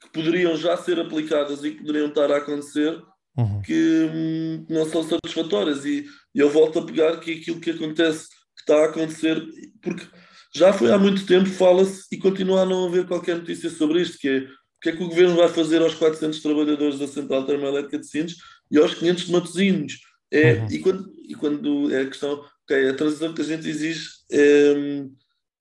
[0.00, 3.00] que poderiam já ser aplicadas e que poderiam estar a acontecer
[3.36, 3.62] uhum.
[3.62, 5.84] que hum, não são satisfatórias.
[5.84, 9.42] E, e eu volto a pegar que aquilo que acontece, que está a acontecer,
[9.80, 10.06] porque
[10.54, 14.18] já foi há muito tempo, fala-se e continua a não haver qualquer notícia sobre isto,
[14.18, 17.44] que é o que é que o governo vai fazer aos 400 trabalhadores da Central
[17.44, 18.36] Termoelétrica de Sines
[18.70, 20.00] e aos 500 de Matosinhos.
[20.30, 20.66] É, uhum.
[20.70, 25.04] e, quando, e quando é a questão, ok, a transição que a gente exige é,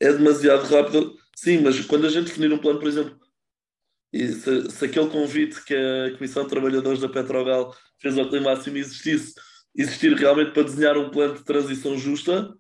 [0.02, 1.04] é demasiado rápida,
[1.36, 3.18] sim, mas quando a gente definir um plano, por exemplo,
[4.14, 9.34] se, se, aquele convite que a Comissão de Trabalhadores da Petrogal fez ao Climáximo existisse,
[9.76, 12.54] existir realmente para desenhar um plano de transição justa,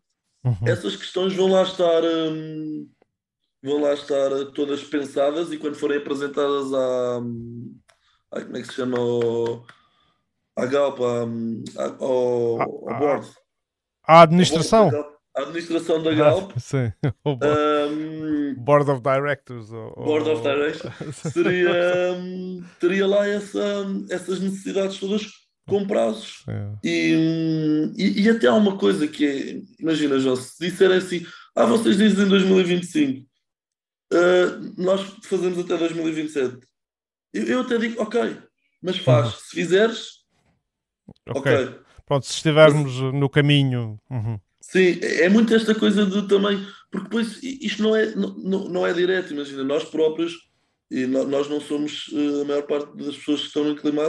[0.47, 0.67] Uhum.
[0.67, 2.87] Essas questões vão lá estar hum,
[3.63, 7.17] vão lá estar todas pensadas e quando forem apresentadas à,
[8.31, 8.97] à como é que se chama
[10.55, 13.27] à Galp, à, ao, ao board.
[14.07, 14.89] À administração.
[15.35, 16.51] A administração da Galp.
[16.57, 16.91] Sim.
[17.23, 19.71] O board, um, board of Directors.
[19.71, 21.15] Ou, board of Directors.
[21.33, 21.73] Seria,
[22.79, 26.43] teria lá essa, essas necessidades todas com prazos.
[26.47, 26.71] É.
[26.83, 31.65] E, e, e, até há uma coisa que é, imagina, João, se disserem assim, ah,
[31.65, 33.27] vocês dizem em 2025,
[34.13, 36.65] uh, nós fazemos até 2027.
[37.33, 38.37] Eu, eu até digo, ok,
[38.81, 39.25] mas faz.
[39.25, 39.39] Uhum.
[39.39, 40.07] Se fizeres,
[41.29, 41.53] ok.
[41.53, 41.79] okay.
[42.05, 43.99] Pronto, se estivermos mas, no caminho.
[44.09, 44.39] Uhum.
[44.61, 48.87] Sim, é, é muito esta coisa de também, porque depois isto não é, não, não
[48.87, 50.47] é direto, imagina, nós próprios,
[50.89, 54.03] e nós não somos uh, a maior parte das pessoas que estão no clima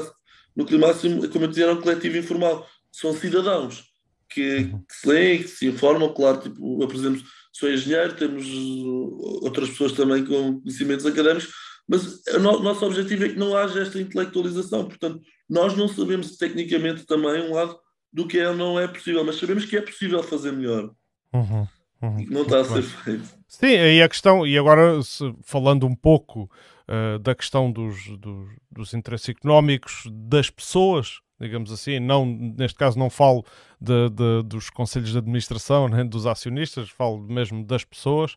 [0.58, 2.66] no Climáximo, como eu dizia, era um coletivo informal.
[2.90, 3.84] São cidadãos
[4.28, 6.12] que, que se leem, que se informam.
[6.12, 11.48] Claro, tipo, eu, por exemplo, sou engenheiro, temos uh, outras pessoas também com conhecimentos académicos,
[11.88, 14.84] mas o nosso objetivo é que não haja esta intelectualização.
[14.86, 17.78] Portanto, nós não sabemos tecnicamente também um lado
[18.12, 20.90] do que é ou não é possível, mas sabemos que é possível fazer melhor.
[21.32, 21.68] Uhum,
[22.02, 23.28] uhum, e que não está a ser feito.
[23.46, 24.98] Sim, aí a questão, e agora
[25.44, 26.50] falando um pouco
[26.88, 32.98] uh, da questão dos, dos, dos, interesses económicos das pessoas, digamos assim, não, neste caso
[32.98, 33.44] não falo
[33.80, 38.34] de, de, dos conselhos de administração, nem dos acionistas, falo mesmo das pessoas.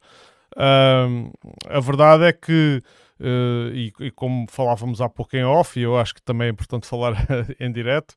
[0.55, 1.31] Uh,
[1.69, 2.81] a verdade é que,
[3.19, 6.51] uh, e, e, como falávamos há pouco em off, e eu acho que também é
[6.51, 7.15] importante falar
[7.59, 8.11] em direto,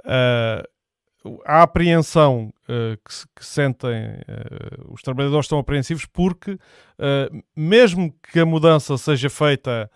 [0.00, 0.73] uh,
[1.44, 8.40] a apreensão uh, que, que, sentem, uh, os trabalhadores estão apreensivos porque, uh, mesmo que
[8.40, 9.90] a mudança seja feita,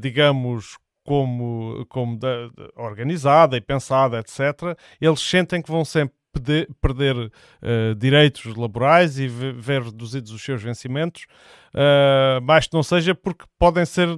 [0.00, 6.68] digamos, como, como da, da, organizada e pensada, etc., eles sentem que vão sempre perder,
[6.80, 7.32] perder
[7.96, 11.26] direitos laborais e ver reduzidos os seus vencimentos,
[12.42, 14.08] mais que não seja porque podem ser,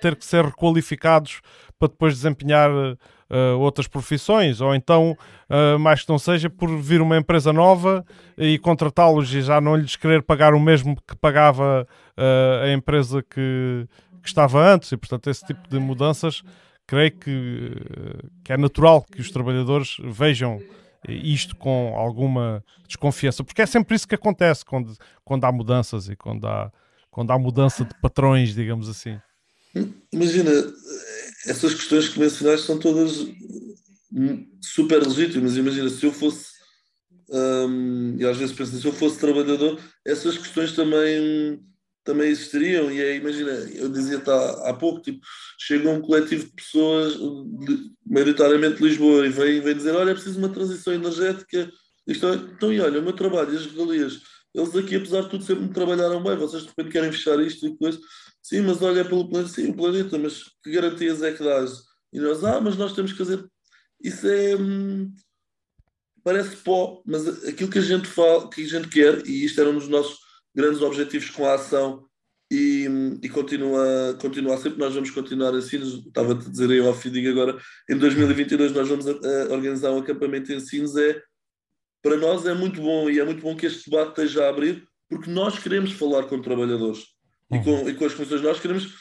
[0.00, 1.40] ter que ser requalificados
[1.80, 5.16] para depois desempenhar uh, outras profissões, ou então,
[5.48, 8.04] uh, mais que não seja, por vir uma empresa nova
[8.36, 13.22] e contratá-los e já não lhes querer pagar o mesmo que pagava uh, a empresa
[13.22, 13.88] que,
[14.22, 14.92] que, estava antes.
[14.92, 16.42] E, portanto, esse tipo de mudanças,
[16.86, 17.72] creio que,
[18.44, 20.60] que é natural que os trabalhadores vejam
[21.08, 26.14] isto com alguma desconfiança, porque é sempre isso que acontece quando, quando há mudanças e
[26.14, 26.70] quando há,
[27.10, 29.18] quando há mudança de patrões, digamos assim.
[30.12, 30.50] Imagina,
[31.46, 33.26] essas questões que mencionaste são todas
[34.60, 35.56] super legítimas.
[35.56, 36.52] Imagina, se eu fosse,
[37.30, 41.60] um, e às vezes penso, se eu fosse trabalhador, essas questões também,
[42.04, 42.90] também existiriam.
[42.90, 45.20] E é, imagina, eu dizia há, há pouco, tipo,
[45.58, 47.16] chega um coletivo de pessoas,
[48.06, 51.70] maioritariamente de Lisboa, e vem, vem dizer: Olha, é preciso uma transição energética.
[52.06, 54.20] Isto é, então, e olha, o meu trabalho e as regalias,
[54.54, 56.36] eles aqui, apesar de tudo, sempre me trabalharam bem.
[56.36, 58.00] Vocês de repente querem fechar isto e coisa.
[58.42, 61.82] Sim, mas olha pelo planeta, sim, o planeta, mas que garantias é que dás?
[62.12, 63.44] E nós, ah, mas nós temos que fazer.
[64.02, 64.56] Isso é.
[64.56, 65.14] Hum,
[66.22, 69.70] parece pó, mas aquilo que a gente fala, que a gente quer, e isto era
[69.70, 70.18] um dos nossos
[70.54, 72.06] grandes objetivos com a ação,
[72.50, 76.94] e, hum, e continua, continua sempre, nós vamos continuar assim, estava a dizer eu ao
[76.94, 77.56] FIDIG agora,
[77.88, 81.22] em 2022 nós vamos a, a organizar um acampamento de ensinos, é,
[82.02, 84.84] para nós é muito bom, e é muito bom que este debate esteja a abrir,
[85.08, 87.04] porque nós queremos falar com trabalhadores
[87.52, 87.88] e, com, uhum.
[87.88, 88.42] e com as comissões.
[88.42, 88.94] Nós queremos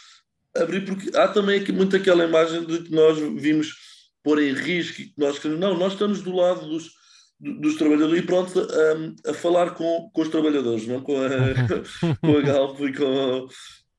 [0.55, 3.75] abrir, porque há também aqui muito aquela imagem de que nós vimos
[4.23, 5.59] pôr em risco e que nós queremos.
[5.59, 6.91] Não, nós estamos do lado dos,
[7.39, 11.01] dos trabalhadores e pronto a, a falar com, com os trabalhadores, não?
[11.01, 11.29] Com, a,
[12.21, 13.47] com a Galp e com.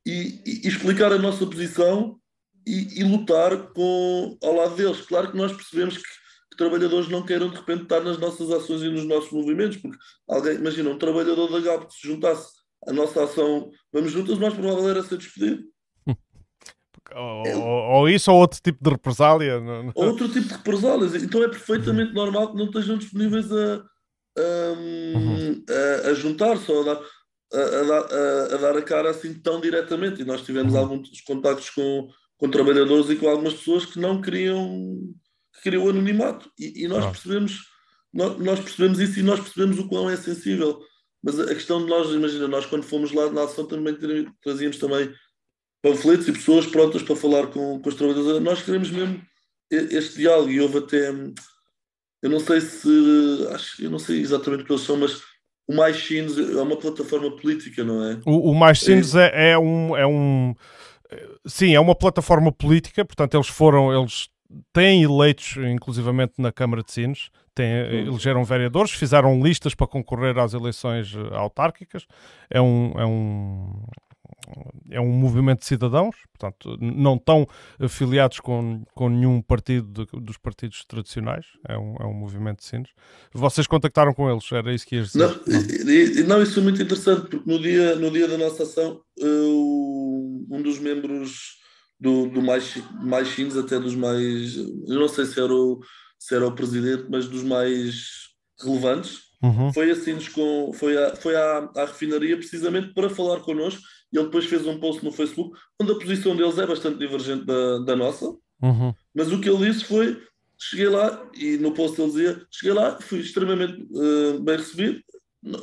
[0.07, 2.19] E, e, explicar a nossa posição
[2.67, 5.03] e, e, lutar com, ao lado deles.
[5.03, 8.83] Claro que nós percebemos que, que, trabalhadores não queiram de repente estar nas nossas ações
[8.83, 12.93] e nos nossos movimentos, porque alguém, imagina, um trabalhador da Galp que se juntasse a
[12.93, 15.64] nossa ação Vamos Juntas, mais provável era ser despedido.
[17.12, 19.61] Ou, ou, isso ou outro tipo de represália.
[19.97, 21.14] Outro tipo de represálias.
[21.16, 23.83] Então é perfeitamente normal que não estejam disponíveis a,
[24.39, 25.64] a, uhum.
[25.68, 27.03] a, a juntar-se ou a dar
[27.53, 30.22] a, a, dar a cara assim tão diretamente.
[30.22, 30.78] E nós tivemos uhum.
[30.78, 34.97] alguns contactos com, com trabalhadores e com algumas pessoas que não queriam,
[35.57, 36.49] que queriam anonimato.
[36.57, 37.59] E, e nós, percebemos,
[38.14, 40.81] nós, nós, percebemos isso e nós percebemos o quão é sensível
[41.23, 43.97] mas a questão de nós, imagina, nós quando fomos lá na ação também
[44.43, 45.12] trazíamos também
[45.83, 48.43] panfletos e pessoas prontas para falar com, com os trabalhadores.
[48.43, 49.21] Nós queremos mesmo
[49.71, 51.11] este diálogo e houve até,
[52.23, 55.23] eu não sei se, acho, eu não sei exatamente o que eles são, mas
[55.68, 58.21] o Mais Sines é uma plataforma política, não é?
[58.27, 60.55] O, o Mais Sines é, é, é um, é um,
[61.47, 64.29] sim, é uma plataforma política, portanto eles foram, eles
[64.73, 70.55] têm eleitos, inclusivamente na Câmara de Sines, têm, elegeram vereadores, fizeram listas para concorrer às
[70.55, 72.07] eleições eh, autárquicas.
[72.51, 73.85] É um, é um,
[74.91, 77.47] é um movimento de cidadãos, portanto, não estão
[77.79, 82.65] afiliados com, com nenhum partido de, dos partidos tradicionais, é um, é um movimento de
[82.65, 82.91] sinos.
[83.33, 85.27] Vocês contactaram com eles, era isso que ias dizer?
[85.27, 90.47] Não, não isso é muito interessante, porque no dia, no dia da nossa ação, uh,
[90.51, 91.59] um dos membros
[91.99, 95.81] do, do mais, mais sinos, até dos mais, eu não sei se era o
[96.21, 98.29] se era o presidente, mas dos mais
[98.62, 99.73] relevantes, uhum.
[99.73, 104.27] foi assim com foi, a, foi à, à, refinaria precisamente para falar connosco e ele
[104.27, 107.97] depois fez um post no Facebook onde a posição deles é bastante divergente da, da
[107.97, 108.27] nossa,
[108.62, 108.95] uhum.
[109.14, 110.21] mas o que ele disse foi
[110.59, 115.01] cheguei lá e no post ele dizia cheguei lá, fui extremamente uh, bem recebido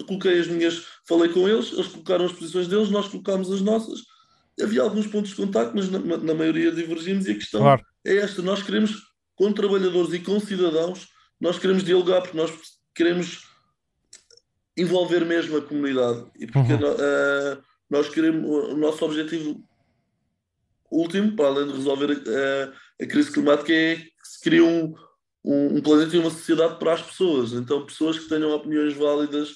[0.07, 3.99] coloquei as minhas, falei com eles eles colocaram as posições deles, nós colocámos as nossas
[4.59, 7.85] havia alguns pontos de contacto mas na, na maioria divergimos e a questão claro.
[8.03, 9.06] é esta, nós queremos
[9.37, 11.07] com trabalhadores e com cidadãos,
[11.39, 12.51] nós queremos dialogar porque nós
[12.93, 13.47] queremos
[14.75, 16.91] envolver mesmo a comunidade e porque uhum.
[16.91, 19.63] uh, nós queremos o nosso objetivo
[20.91, 24.93] último, para além de resolver a, a crise climática, é que se crie um,
[25.43, 27.53] um, um, planeta e uma sociedade para as pessoas.
[27.53, 29.55] Então, pessoas que tenham opiniões válidas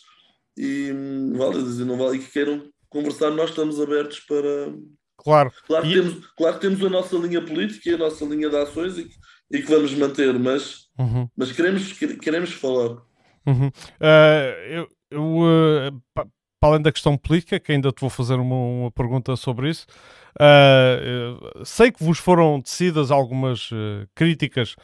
[0.57, 0.91] e
[1.35, 4.73] válidas e não válidas e que queiram conversar, nós estamos abertos para.
[5.17, 5.51] Claro.
[5.65, 6.01] Claro que, e...
[6.01, 9.09] temos, claro que temos a nossa linha política e a nossa linha de ações e
[9.51, 11.27] e que vamos manter, mas, uhum.
[11.35, 12.97] mas queremos, queremos falar.
[13.45, 13.67] Uhum.
[13.67, 16.27] Uh, eu, eu uh, para
[16.61, 19.87] além da questão política, que ainda te vou fazer uma, uma pergunta sobre isso,
[20.35, 23.69] uh, sei que vos foram tecidas algumas
[24.13, 24.75] críticas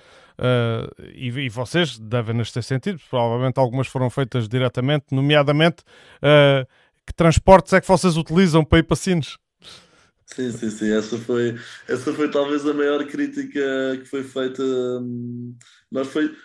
[1.15, 5.83] e, e, vocês devem-nas ter sentido, provavelmente algumas foram feitas diretamente, nomeadamente
[7.07, 9.37] que transportes é que vocês utilizam para ir para Sines?
[10.27, 10.91] Sim, sim, sim.
[10.91, 11.57] Essa foi,
[11.87, 14.61] essa foi talvez a maior crítica que foi feita.
[14.63, 15.55] Hum,
[15.91, 16.35] nós foi.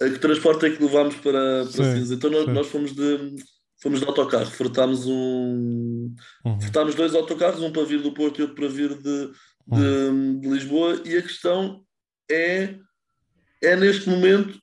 [0.00, 2.10] A que transporte é que levámos para, para Sines?
[2.10, 3.36] Então nós, nós, fomos de
[3.80, 6.14] fomos de autocarro, fretámos um.
[6.44, 6.60] Uhum.
[6.60, 9.30] Fretámos dois autocarros, um para vir do Porto e outro para vir de,
[9.66, 10.40] de, uhum.
[10.40, 11.84] de Lisboa, e a questão
[12.30, 12.76] é,
[13.60, 14.58] é neste momento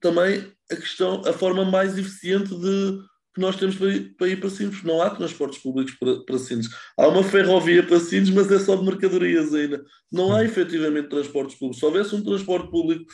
[0.00, 2.98] também a questão, a forma mais eficiente de
[3.36, 4.82] que nós temos para ir para, ir para Sines.
[4.82, 6.70] Não há transportes públicos para, para Sines.
[6.98, 9.84] Há uma ferrovia para Sines, mas é só de mercadorias ainda.
[10.10, 11.78] Não há efetivamente transportes públicos.
[11.78, 13.04] Se houvesse um transporte público,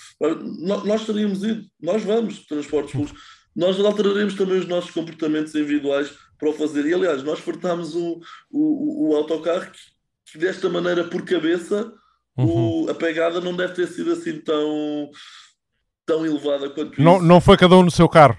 [0.84, 3.20] nós teríamos ido, nós vamos transportes públicos.
[3.54, 6.86] Nós alteraremos também os nossos comportamentos individuais para o fazer.
[6.86, 9.78] E aliás, nós fartámos o, o, o autocarro que,
[10.30, 11.92] que, desta maneira, por cabeça,
[12.38, 12.84] uhum.
[12.84, 15.10] o, a pegada não deve ter sido assim tão,
[16.06, 17.24] tão elevada quanto não, isso.
[17.24, 18.38] Não foi cada um no seu carro.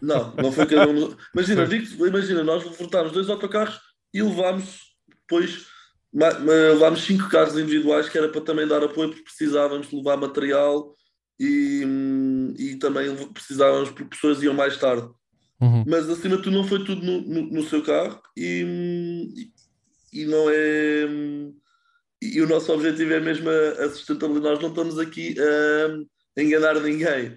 [0.00, 1.14] Não, não, foi cada um.
[1.34, 3.80] Imagina, digo, imagina, nós furtámos dois autocarros
[4.12, 5.66] e levámos depois
[6.12, 10.94] levámos cinco carros individuais que era para também dar apoio porque precisávamos levar material
[11.38, 11.84] e,
[12.58, 15.08] e também precisávamos porque pessoas iam mais tarde.
[15.60, 15.84] Uhum.
[15.86, 19.50] Mas acima de tudo não foi tudo no, no, no seu carro e,
[20.12, 21.06] e, não é
[22.22, 24.54] e o nosso objetivo é mesmo a, a sustentabilidade.
[24.54, 25.36] Nós não estamos aqui
[26.36, 27.36] a enganar ninguém.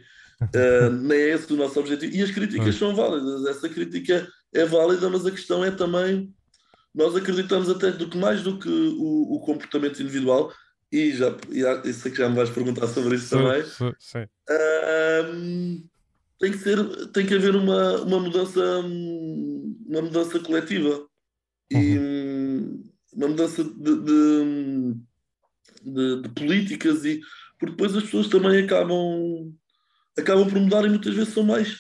[0.56, 2.16] Uh, nem é esse o nosso objetivo.
[2.16, 6.34] E as críticas são válidas, essa crítica é válida, mas a questão é também,
[6.94, 10.54] nós acreditamos até do que mais do que o, o comportamento individual,
[10.92, 11.36] e já
[11.84, 13.66] e sei que já me vais perguntar sobre isso sim, também.
[13.66, 14.26] Sim, sim.
[16.40, 21.08] Tem que ser, tem que haver uma, uma mudança, uma mudança coletiva
[21.72, 22.84] e uhum.
[23.14, 24.96] uma mudança de, de,
[25.84, 27.22] de, de políticas e
[27.58, 29.54] porque depois as pessoas também acabam
[30.18, 31.78] acabam por mudar e muitas vezes são mais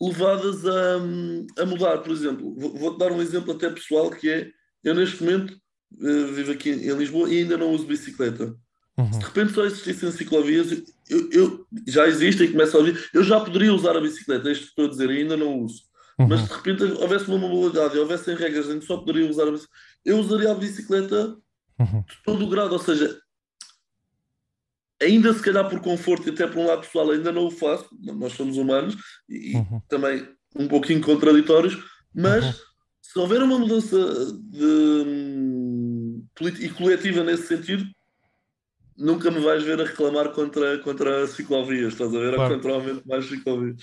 [0.00, 1.98] levadas a, a mudar.
[1.98, 4.50] Por exemplo, vou-te dar um exemplo até pessoal que é,
[4.82, 5.54] eu neste momento
[6.00, 8.54] uh, vivo aqui em Lisboa e ainda não uso bicicleta.
[8.98, 9.12] Uhum.
[9.12, 10.70] Se de repente só existissem ciclovias,
[11.08, 14.52] eu, eu, já existem e começo a ouvir, eu já poderia usar a bicicleta, é
[14.52, 15.82] isto que estou a dizer, ainda não uso.
[16.18, 16.28] Uhum.
[16.28, 19.50] Mas de repente houvesse uma mobilidade e houvessem regras em que só poderia usar a
[19.50, 21.36] bicicleta, eu usaria a bicicleta
[21.78, 22.02] uhum.
[22.02, 23.18] de todo o grado, ou seja,
[25.02, 27.88] ainda se calhar por conforto e até por um lado pessoal ainda não o faço,
[28.00, 28.96] nós somos humanos
[29.28, 29.80] e uhum.
[29.88, 30.26] também
[30.56, 31.78] um pouquinho contraditórios,
[32.14, 32.52] mas uhum.
[33.00, 33.96] se houver uma mudança
[34.50, 35.04] de,
[36.60, 37.84] e coletiva nesse sentido,
[38.96, 42.34] nunca me vais ver a reclamar contra, contra ciclovias, estás a ver?
[42.34, 42.54] Claro.
[42.54, 43.76] Contra o aumento mais ciclovias.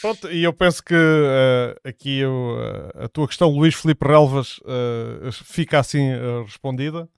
[0.00, 4.58] Pronto, e eu penso que uh, aqui eu, uh, a tua questão, Luís Felipe Relvas,
[4.58, 6.10] uh, fica assim
[6.44, 7.08] respondida.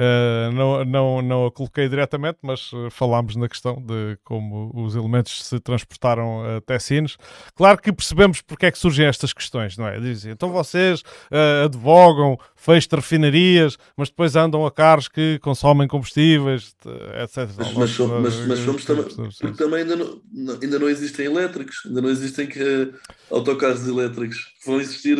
[0.00, 4.96] Uh, não, não, não a coloquei diretamente, mas uh, falámos na questão de como os
[4.96, 7.18] elementos se transportaram até Sines.
[7.54, 10.00] Claro que percebemos porque é que surgem estas questões, não é?
[10.00, 16.74] Dizem, então vocês uh, advogam, fecham refinarias, mas depois andam a carros que consomem combustíveis,
[17.22, 17.50] etc.
[17.58, 20.20] Mas, mas, mas, mas somos também, porque também ainda não,
[20.62, 22.90] ainda não existem elétricos, ainda não existem que,
[23.30, 24.54] autocarros elétricos.
[24.64, 25.18] Vão existir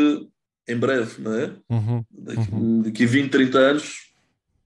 [0.67, 1.53] em breve, não é?
[1.69, 2.83] Uhum, daqui, uhum.
[2.83, 4.10] daqui 20, 30 anos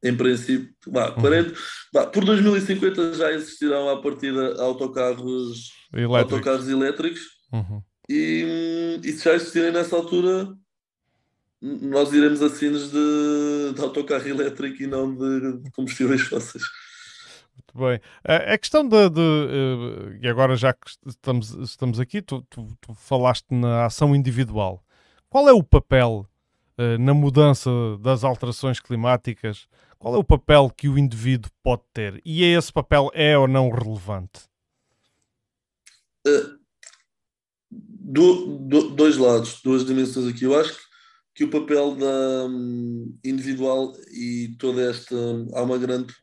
[0.05, 1.55] em princípio, bah, 40, uhum.
[1.93, 7.83] bah, por 2050 já existirão à partida autocarros elétricos, autocarros elétricos uhum.
[8.09, 10.55] e, e se já existirem nessa altura,
[11.63, 16.63] nós iremos a de, de autocarro elétrico e não de, de combustíveis fósseis.
[17.55, 18.01] Muito bem.
[18.25, 22.95] A questão de, de, eh, e agora já que estamos, estamos aqui, tu, tu, tu
[22.95, 24.85] falaste na ação individual.
[25.31, 26.29] Qual é o papel
[26.99, 27.71] na mudança
[28.01, 29.69] das alterações climáticas
[30.05, 32.21] qual é o papel que o indivíduo pode ter?
[32.27, 34.43] E esse papel é ou não relevante?
[36.27, 36.59] Uh,
[37.71, 40.45] do, do, dois lados, duas dimensões aqui.
[40.45, 40.83] Eu acho que,
[41.37, 45.17] que o papel da um, individual e toda esta.
[45.55, 46.15] Há uma grande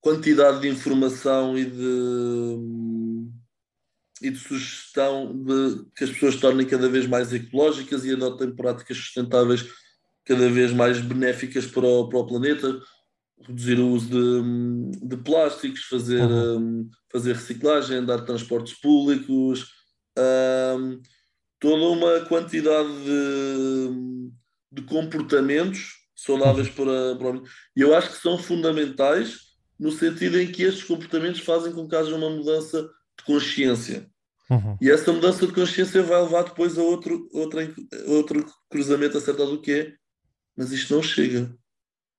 [0.00, 3.32] quantidade de informação e de, um,
[4.20, 8.96] e de sugestão de que as pessoas tornem cada vez mais ecológicas e adotem práticas
[8.96, 9.66] sustentáveis
[10.24, 12.78] cada vez mais benéficas para o, para o planeta,
[13.46, 16.58] reduzir o uso de, de plásticos, fazer, uhum.
[16.58, 19.66] um, fazer reciclagem, dar transportes públicos,
[21.58, 24.30] toda uma quantidade de,
[24.72, 26.74] de comportamentos saudáveis uhum.
[26.74, 27.42] para, para
[27.76, 29.48] E eu acho que são fundamentais
[29.78, 32.88] no sentido em que estes comportamentos fazem com que haja uma mudança
[33.18, 34.08] de consciência.
[34.50, 34.78] Uhum.
[34.80, 37.60] E essa mudança de consciência vai levar depois a outro, outro,
[38.06, 39.94] outro cruzamento acertado do que é,
[40.56, 41.54] mas isto não chega.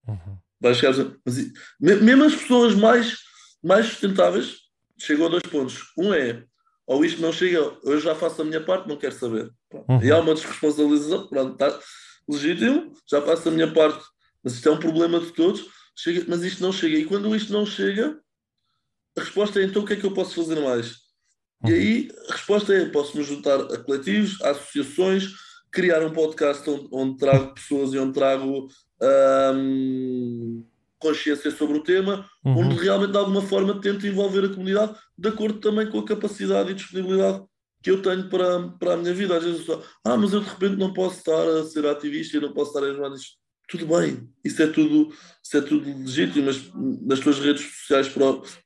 [0.07, 0.37] Uhum.
[0.61, 0.93] Vai chegar,
[1.25, 1.37] mas,
[1.79, 3.17] mesmo as pessoas mais,
[3.63, 4.57] mais sustentáveis
[4.97, 5.91] chegam a dois pontos.
[5.97, 6.43] Um é,
[6.85, 9.51] ou isto não chega, eu já faço a minha parte, não quero saber.
[9.73, 10.03] Uhum.
[10.03, 11.79] E há uma desresponsabilização, pronto, está
[12.27, 14.03] legítimo, já faço a minha parte,
[14.43, 16.97] mas isto é um problema de todos, chega, mas isto não chega.
[16.97, 18.19] E quando isto não chega,
[19.17, 20.97] a resposta é então o que é que eu posso fazer mais?
[21.65, 25.27] E aí a resposta é: posso me juntar a coletivos, a associações,
[25.71, 28.67] criar um podcast onde, onde trago pessoas e onde trago
[29.55, 30.63] hum,
[30.97, 32.59] consciência sobre o tema, Uhum.
[32.59, 36.71] onde realmente de alguma forma tento envolver a comunidade de acordo também com a capacidade
[36.71, 37.43] e disponibilidade
[37.83, 39.37] que eu tenho para, para a minha vida.
[39.37, 42.37] Às vezes eu só, ah, mas eu de repente não posso estar a ser ativista
[42.37, 43.37] e não posso estar a ajudar nisto.
[43.69, 45.13] Tudo bem, isso é tudo,
[45.43, 46.71] isso é tudo legítimo, mas
[47.05, 48.07] nas tuas redes sociais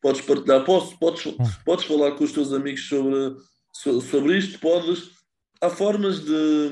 [0.02, 1.24] podes partilhar, podes, podes,
[1.66, 3.36] podes falar com os teus amigos sobre,
[3.76, 5.12] so- sobre isto, podes.
[5.62, 6.70] Há formas de,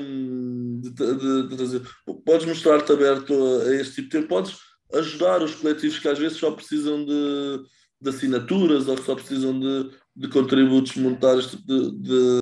[0.80, 1.82] de, de- de trazer.
[2.24, 4.56] Podes mostrar-te aberto a, a este tipo de tempo, podes
[4.94, 7.60] ajudar os coletivos que às vezes só precisam de,
[8.00, 12.38] de assinaturas ou que só precisam de, de contributos monetários de, de,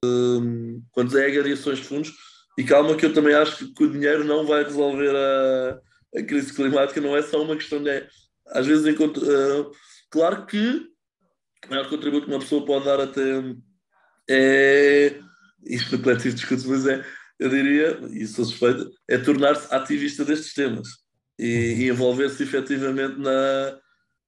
[0.91, 2.13] quando é agregações de fundos.
[2.59, 5.81] E calma que eu também acho que, o dinheiro não vai resolver a,
[6.19, 8.07] a crise climática, não é só uma questão de.
[8.49, 9.71] Às vezes, enquanto, uh,
[10.11, 10.91] claro que
[11.67, 13.23] o maior contributo que uma pessoa pode dar até
[14.29, 15.21] é.
[15.67, 16.37] Isto no coletivo
[16.69, 17.05] mas é,
[17.39, 20.89] eu diria, e sou suspeito, é tornar-se ativista destes temas
[21.39, 23.79] e, e envolver-se efetivamente na,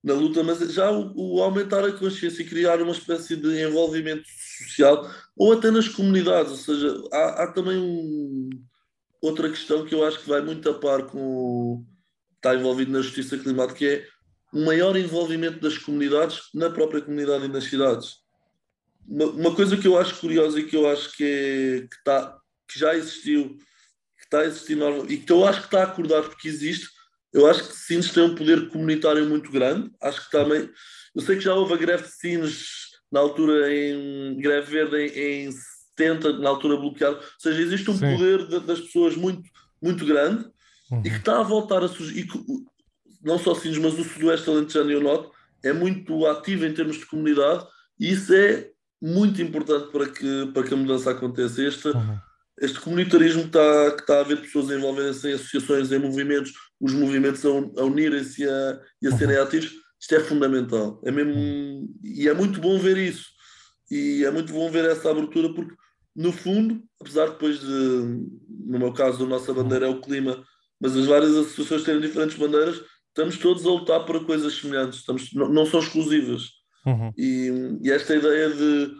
[0.03, 4.27] na luta, mas já o, o, aumentar a consciência e criar uma espécie de envolvimento
[4.27, 8.49] social ou até nas comunidades, ou seja, há, há também um,
[9.21, 11.85] outra questão que eu acho que vai muito a par com
[12.35, 14.07] está envolvido na justiça climática, que é
[14.53, 18.17] um maior envolvimento das comunidades na própria comunidade e nas cidades.
[19.07, 22.37] Uma, uma coisa que eu acho curiosa e que eu acho que, é, que, tá,
[22.67, 23.57] que já existiu,
[24.17, 24.77] que está a existir
[25.07, 26.89] e que eu acho que está a acordar porque existe,
[27.33, 29.91] eu acho que Sines tem um poder comunitário muito grande.
[30.01, 30.69] Acho que também.
[31.15, 35.47] Eu sei que já houve a greve de Sines na altura em greve verde em,
[35.47, 35.51] em
[35.97, 37.15] 70, na altura bloqueada.
[37.15, 38.11] Ou seja, existe um Sim.
[38.11, 39.43] poder de, das pessoas muito,
[39.81, 40.45] muito grande
[40.91, 41.01] uhum.
[41.05, 42.19] e que está a voltar a surgir.
[42.19, 42.39] E que,
[43.23, 45.29] não só Sines, mas o Sudoeste Alentejano e o Norte
[45.63, 47.65] é muito ativo em termos de comunidade
[47.99, 48.69] e isso é
[49.01, 51.61] muito importante para que, para que a mudança aconteça.
[51.61, 52.17] Este, uhum.
[52.59, 56.53] este comunitarismo que está, que está a haver pessoas a envolverem-se em associações, em movimentos,
[56.83, 61.01] os movimentos a, a unirem-se e a, e a serem ativos, isto é fundamental.
[61.05, 63.27] É mesmo, e é muito bom ver isso.
[63.89, 65.73] E é muito bom ver essa abertura, porque,
[66.13, 70.43] no fundo, apesar depois de, no meu caso, a nossa bandeira é o clima,
[70.77, 75.31] mas as várias associações terem diferentes bandeiras, estamos todos a lutar por coisas semelhantes, estamos,
[75.33, 76.49] não, não são exclusivas.
[76.85, 77.13] Uhum.
[77.17, 78.91] E, e esta ideia de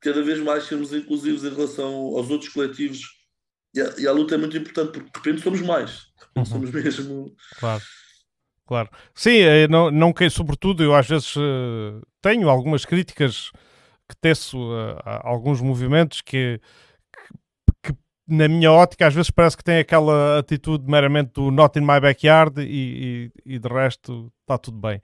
[0.00, 3.17] cada vez mais sermos inclusivos em relação aos outros coletivos
[3.74, 6.36] e a, e a luta é muito importante porque de repente somos mais, de repente
[6.36, 6.44] uhum.
[6.44, 7.36] somos mesmo.
[7.58, 7.82] Claro.
[8.68, 8.90] Claro.
[9.14, 9.38] Sim,
[9.70, 13.50] não, não que, sobretudo, eu às vezes uh, tenho algumas críticas
[14.06, 16.60] que teço uh, a alguns movimentos que,
[17.82, 21.78] que, que, na minha ótica, às vezes parece que tem aquela atitude meramente do not
[21.78, 25.00] in my backyard e, e, e de resto está tudo bem.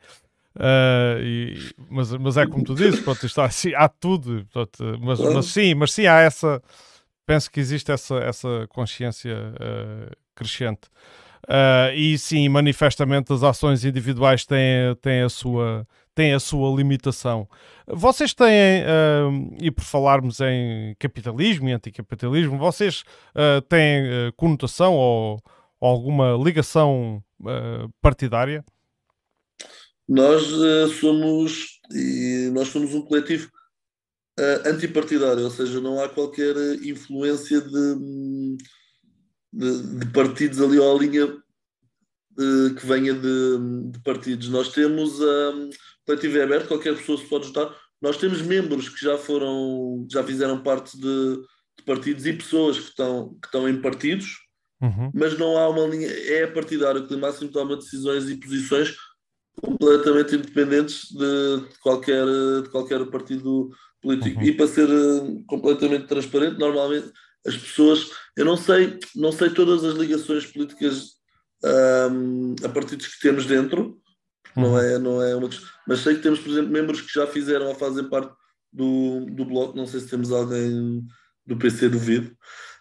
[0.57, 5.19] Uh, e, mas, mas é como tu dizes, pronto, está, assim, há tudo, pronto, mas,
[5.21, 6.63] mas sim, mas sim há essa,
[7.27, 10.89] penso que existe essa, essa consciência uh, crescente.
[11.45, 17.49] Uh, e sim, manifestamente as ações individuais têm, têm, a, sua, têm a sua limitação.
[17.87, 18.83] Vocês têm,
[19.61, 23.05] e por falarmos em capitalismo e anticapitalismo, vocês
[23.69, 25.39] têm conotação ou,
[25.79, 27.23] ou, alguma ligação
[28.01, 28.65] partidária?
[30.09, 31.79] Nós uh, somos
[32.53, 33.51] nós somos um coletivo
[34.39, 38.57] uh, antipartidário, ou seja, não há qualquer influência de,
[39.53, 44.49] de, de partidos ali à linha uh, que venha de, de, partidos.
[44.49, 45.71] Nós temos um, o
[46.07, 47.75] coletivo é aberto, qualquer pessoa se pode juntar.
[48.01, 51.37] Nós temos membros que já foram, já fizeram parte de,
[51.79, 54.41] de partidos e pessoas que estão, que estão em partidos,
[54.83, 55.11] uhum.
[55.15, 58.95] mas não há uma linha, é partidário, que máximo toma decisões e posições
[59.61, 62.27] completamente independentes de, de, qualquer,
[62.63, 63.71] de qualquer partido
[64.05, 64.39] político.
[64.39, 64.47] Uhum.
[64.47, 67.11] E para ser uh, completamente transparente, normalmente
[67.47, 71.15] as pessoas, eu não sei, não sei todas as ligações políticas
[71.65, 73.99] um, a partidos que temos dentro,
[74.57, 74.63] uhum.
[74.63, 75.49] não é, não é uma
[75.89, 78.33] mas sei que temos, por exemplo, membros que já fizeram a fazer parte
[78.73, 81.03] do, do bloco, não sei se temos alguém
[81.47, 82.37] do PC do vídeo,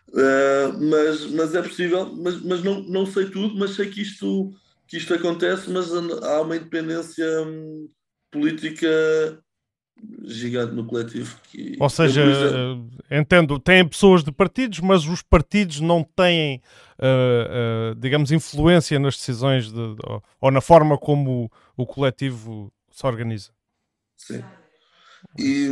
[0.10, 4.54] uh, mas, mas é possível, mas, mas não, não sei tudo, mas sei que isto
[4.88, 7.90] que isto acontece, mas há uma independência hum,
[8.30, 9.43] política
[10.24, 11.36] gigante no coletivo.
[11.52, 16.62] Que, Ou seja, eu, exemplo, entendo, têm pessoas de partidos, mas os partidos não têm,
[17.00, 22.72] uh, uh, digamos, influência nas decisões de, ou, ou, na forma como o, o coletivo
[22.92, 23.52] se organiza.
[24.18, 24.44] Sim.
[25.38, 25.68] E,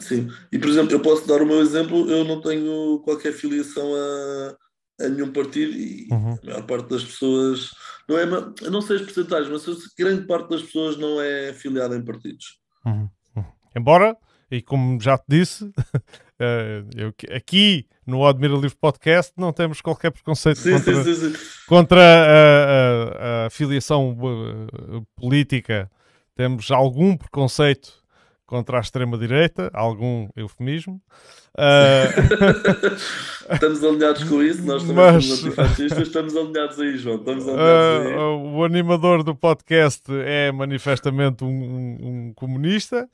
[0.00, 0.28] sim.
[0.50, 5.04] e, por exemplo, eu posso dar o meu exemplo, eu não tenho qualquer filiação a,
[5.04, 6.38] a nenhum partido e uhum.
[6.42, 7.70] a maior parte das pessoas,
[8.08, 8.24] não é,
[8.62, 12.58] eu não sei as porcentagens, mas grande parte das pessoas não é filiada em partidos.
[12.84, 13.08] Uhum.
[13.78, 14.16] Embora,
[14.50, 15.70] e como já te disse,
[16.38, 21.32] eh, eu, aqui no Admira Livre Podcast não temos qualquer preconceito sim, contra, sim, sim,
[21.68, 25.88] contra a, a, a filiação eh, política.
[26.34, 28.02] Temos algum preconceito
[28.48, 31.00] contra a extrema-direita, algum eufemismo.
[31.54, 32.08] Uh...
[33.52, 35.24] estamos alinhados com isso, nós também Mas...
[35.26, 37.16] somos antifascistas, estamos alinhados aí, João.
[37.16, 38.14] Estamos alinhados aí.
[38.14, 43.06] Uh, o animador do podcast é manifestamente um, um, um, comunista,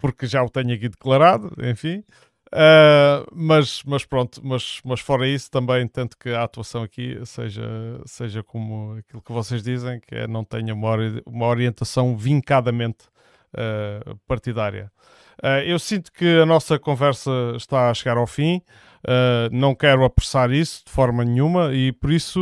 [0.00, 2.02] porque já o tenho aqui declarado, enfim.
[2.52, 7.62] Uh, mas, mas pronto, mas, mas fora isso também tento que a atuação aqui seja,
[8.04, 13.04] seja como aquilo que vocês dizem, que é não tenha uma, uma orientação vincadamente
[13.54, 14.90] uh, partidária.
[15.40, 18.60] Uh, eu sinto que a nossa conversa está a chegar ao fim.
[19.50, 22.38] Não quero apressar isso de forma nenhuma e por isso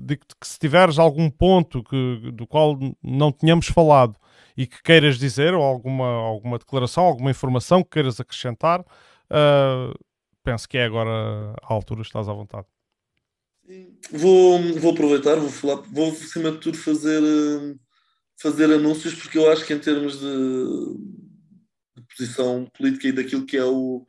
[0.00, 4.14] digo-te que se tiveres algum ponto que, do qual não tínhamos falado
[4.56, 9.98] e que queiras dizer, ou alguma, alguma declaração, alguma informação que queiras acrescentar, uh,
[10.42, 12.66] penso que é agora a altura, estás à vontade.
[14.10, 17.22] Vou, vou aproveitar, vou falar, vou acima de tudo fazer
[18.40, 20.64] fazer anúncios, porque eu acho que em termos de,
[21.96, 24.04] de posição política e daquilo que é o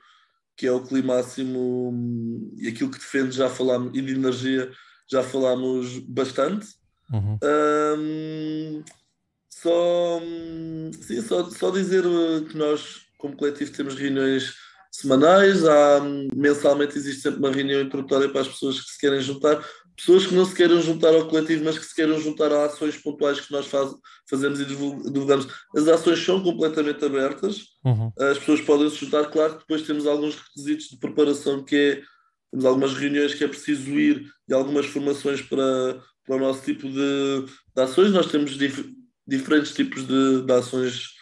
[0.55, 4.71] que é o climáximo e aquilo que defende já falámos, e de energia
[5.09, 6.67] já falámos bastante.
[7.11, 7.37] Uhum.
[7.97, 8.83] Um,
[9.63, 10.21] só,
[11.01, 12.03] sim, só, só dizer
[12.49, 14.53] que nós, como coletivo, temos reuniões
[14.91, 16.01] semanais, há,
[16.35, 19.63] mensalmente existe sempre uma reunião introdutória para as pessoas que se querem juntar
[19.95, 22.97] pessoas que não se queiram juntar ao coletivo, mas que se queiram juntar a ações
[22.97, 23.91] pontuais que nós faz,
[24.29, 25.47] fazemos e divulgamos.
[25.75, 28.11] As ações são completamente abertas, uhum.
[28.19, 29.25] as pessoas podem se juntar.
[29.25, 32.01] Claro que depois temos alguns requisitos de preparação, que é,
[32.51, 36.87] temos algumas reuniões que é preciso ir e algumas formações para, para o nosso tipo
[36.87, 37.45] de,
[37.75, 38.11] de ações.
[38.11, 38.57] Nós temos
[39.27, 41.13] diferentes tipos de, de ações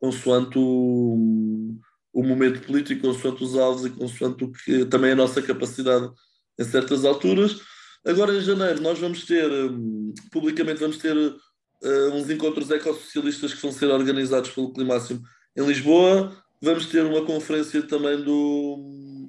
[0.00, 1.76] consoante o,
[2.12, 6.10] o momento político, consoante os alvos e consoante o que também a nossa capacidade
[6.58, 7.60] em certas alturas.
[8.04, 13.62] Agora em janeiro nós vamos ter, um, publicamente vamos ter uh, uns encontros ecossocialistas que
[13.62, 15.22] vão ser organizados pelo Climáximo
[15.56, 16.34] em Lisboa.
[16.62, 19.26] Vamos ter uma conferência também do,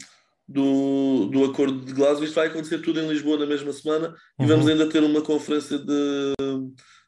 [0.48, 2.24] do, do Acordo de Glasgow.
[2.24, 4.46] Isto vai acontecer tudo em Lisboa na mesma semana uhum.
[4.46, 6.34] e vamos ainda ter uma conferência de,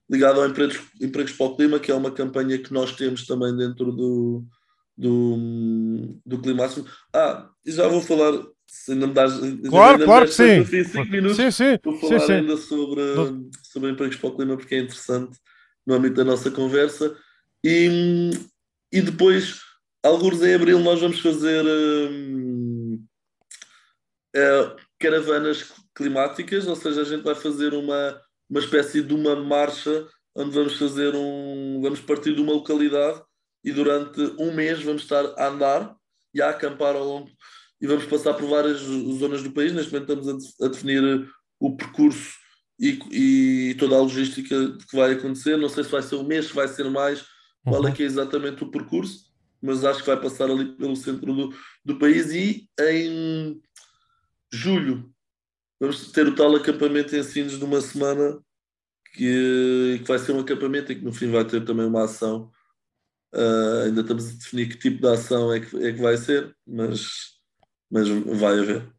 [0.09, 3.55] ligada ao empregos, empregos para o Clima, que é uma campanha que nós temos também
[3.55, 4.43] dentro do,
[4.97, 6.85] do, do Climáximo.
[7.13, 8.33] Ah, já vou falar
[8.67, 9.33] se ainda me dás.
[9.69, 10.59] Claro, ainda claro que sim.
[10.59, 11.79] Assim, cinco minutos sim, sim.
[11.83, 12.33] Vou falar sim, sim.
[12.33, 13.01] ainda sobre,
[13.61, 15.37] sobre empregos para o clima, porque é interessante
[15.85, 17.15] no âmbito da nossa conversa.
[17.63, 18.31] E,
[18.91, 19.59] e depois,
[20.03, 23.03] alguns em abril, nós vamos fazer hum,
[24.35, 28.19] é, caravanas climáticas, ou seja, a gente vai fazer uma,
[28.53, 31.81] uma espécie de uma marcha onde vamos fazer um.
[31.81, 33.19] Vamos partir de uma localidade
[33.63, 35.95] e durante um mês vamos estar a andar
[36.31, 37.31] e a acampar ao longo
[37.81, 39.73] e vamos passar por várias zonas do país.
[39.73, 41.27] Neste momento estamos a, definir
[41.59, 42.35] o percurso
[42.79, 44.55] e, e, toda a logística
[44.87, 45.57] que vai acontecer.
[45.57, 47.25] Não sei se vai ser um mês, se vai ser mais,
[47.63, 47.93] qual é uhum.
[47.93, 51.97] que é exatamente o percurso, mas acho que vai passar ali pelo centro do, do
[51.97, 53.59] país e em
[54.51, 55.12] julho
[55.83, 58.39] vamos ter o tal acampamento em Sines de uma semana
[59.13, 62.49] que, que vai ser um acampamento e que no fim vai ter também uma ação.
[63.35, 66.55] Uh, ainda estamos a definir que tipo de ação é que, é que vai ser,
[66.65, 67.33] mas
[67.91, 68.91] mas vai haver.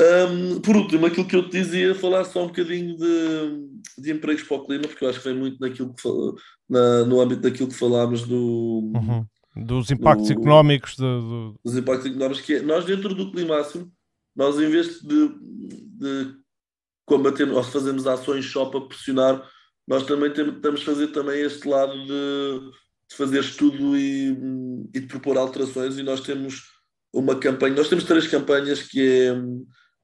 [0.00, 4.42] Um, por último, aquilo que eu te dizia, falar só um bocadinho de, de empregos
[4.42, 6.08] para o clima, porque eu acho que vem muito naquilo que
[6.68, 9.26] na, no âmbito daquilo que falámos do, uhum.
[9.56, 11.54] dos impactos do, económicos de, do...
[11.64, 13.90] dos impactos económicos que é, nós dentro do climáximo,
[14.34, 16.34] nós em vez de, de
[17.04, 19.48] combater ou fazermos ações só para pressionar,
[19.86, 22.70] nós também temos de fazer também este lado de,
[23.08, 24.30] de fazer estudo e,
[24.94, 26.62] e de propor alterações e nós temos
[27.12, 27.74] uma campanha.
[27.74, 29.34] Nós temos três campanhas que é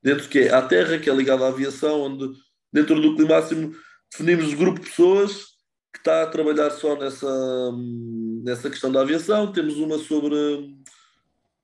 [0.03, 2.31] dentro que é a Terra, que é ligada à aviação, onde
[2.73, 3.75] dentro do Climáximo
[4.11, 5.47] definimos o grupo de pessoas
[5.93, 7.73] que está a trabalhar só nessa,
[8.45, 9.53] nessa questão da aviação.
[9.53, 10.37] Temos uma sobre,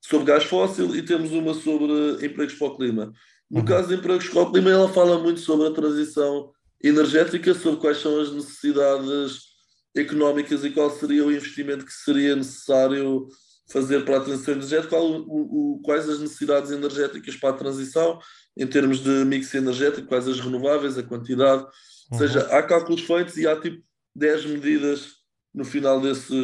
[0.09, 3.13] sobre gás fóssil e temos uma sobre empregos para o clima.
[3.51, 3.65] No uhum.
[3.65, 6.51] caso de empregos para o clima, ela fala muito sobre a transição
[6.83, 9.55] energética, sobre quais são as necessidades
[9.97, 13.29] económicas e qual seria o investimento que seria necessário
[13.71, 18.19] fazer para a transição energética, qual, o, o, quais as necessidades energéticas para a transição,
[18.57, 21.63] em termos de mix energético, quais as renováveis, a quantidade.
[21.63, 21.69] Uhum.
[22.13, 23.83] Ou seja, há cálculos feitos e há tipo
[24.15, 25.13] 10 medidas
[25.55, 26.35] no final desse,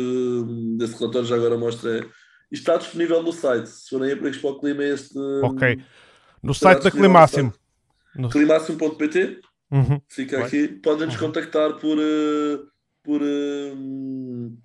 [0.79, 2.09] desse relatório, já agora mostra.
[2.51, 3.69] Está disponível no site.
[3.69, 5.19] Se forem para Expo Clima, este.
[5.43, 5.83] Ok.
[6.43, 7.53] No site da Climáximo.
[8.15, 8.29] No...
[8.29, 9.41] Climáximo.pt.
[9.71, 10.01] Uhum.
[10.09, 10.47] Fica Vai.
[10.47, 10.69] aqui.
[10.69, 11.21] Podem-nos uhum.
[11.21, 12.67] contactar por, uh,
[13.05, 14.59] por, uh,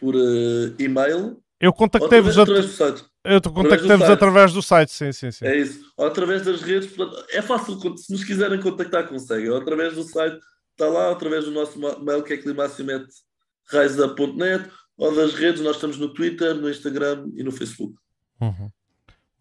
[0.00, 1.40] por uh, e-mail.
[1.60, 3.04] Eu contactei-vos através, do site.
[3.22, 5.44] Eu contactei-vos através do site, sim, sim, sim.
[5.44, 5.80] É isso.
[5.96, 6.92] Ou através das redes.
[7.30, 9.48] É fácil, se nos quiserem contactar, conseguem.
[9.48, 10.40] Ou através do site,
[10.72, 14.68] está lá, através do nosso mail que é climaximet.net
[15.02, 17.94] ou das redes, nós estamos no Twitter, no Instagram e no Facebook.
[18.40, 18.70] Uhum.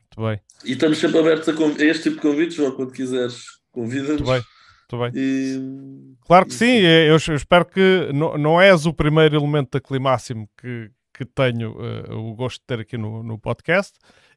[0.10, 0.42] Muito bem.
[0.66, 4.22] E estamos sempre abertos a, a este tipo de convites, ou quando quiseres, convida-nos.
[4.22, 4.42] Muito bem.
[4.92, 5.22] Muito bem.
[5.24, 6.16] E...
[6.26, 10.50] Claro que sim, eu, eu espero que não, não és o primeiro elemento da Climáximo
[10.60, 13.94] que, que tenho uh, o gosto de ter aqui no, no podcast.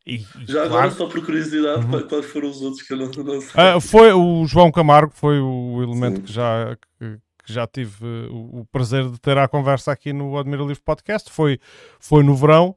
[0.07, 0.75] E, e já claro...
[0.75, 2.07] agora, só por curiosidade, uhum.
[2.07, 3.75] quais foram os outros que eu não, não sei?
[3.77, 6.23] Uh, foi o João Camargo, foi o elemento Sim.
[6.23, 10.39] que já, que, que já tive uh, o, prazer de ter a conversa aqui no
[10.39, 11.31] Admira Livre Podcast.
[11.31, 11.59] Foi,
[12.01, 12.77] foi no verão.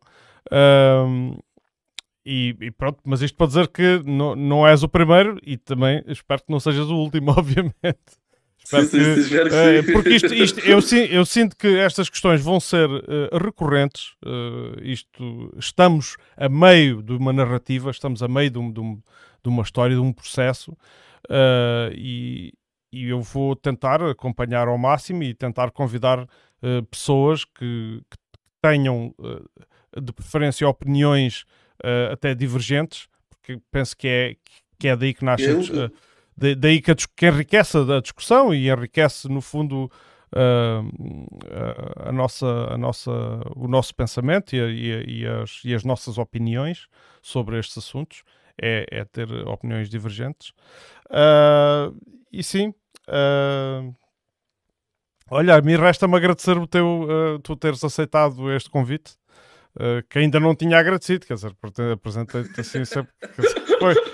[2.30, 6.04] E, e, pronto, mas isto para dizer que não, não és o primeiro e também
[6.08, 8.18] espero que não sejas o último, obviamente.
[8.62, 10.80] Espero sim, que, sim, uh, porque isto, isto, eu,
[11.10, 14.12] eu, sinto que estas questões vão ser uh, recorrentes.
[14.26, 18.96] Uh, isto, estamos a meio de uma narrativa, estamos a meio de, um, de, um,
[19.42, 20.76] de uma história, de um processo,
[21.96, 22.52] e,
[23.06, 26.28] e, eu vou tentar acompanhar ao máximo e tentar convidar
[26.90, 28.18] pessoas que, que
[28.62, 29.14] tenham,
[30.02, 31.46] de preferência, opiniões
[31.84, 34.36] uh, até divergentes, porque penso que é,
[34.80, 35.92] que é daí que nasce, uh,
[36.58, 39.92] daí que, a, que enriquece a discussão e enriquece, no fundo,
[40.34, 43.12] uh, a nossa, a nossa,
[43.56, 46.88] o nosso pensamento e, a, e, e, as, e as nossas opiniões
[47.22, 48.24] sobre estes assuntos.
[48.60, 50.52] É, é ter opiniões divergentes.
[52.34, 52.74] e sim,
[55.30, 57.08] olha, a mim resta-me agradecer o teu,
[57.44, 59.16] tu teres aceitado este convite.
[59.80, 61.54] Uh, que ainda não tinha agradecido, quer dizer,
[61.94, 63.12] apresentei-te assim sempre.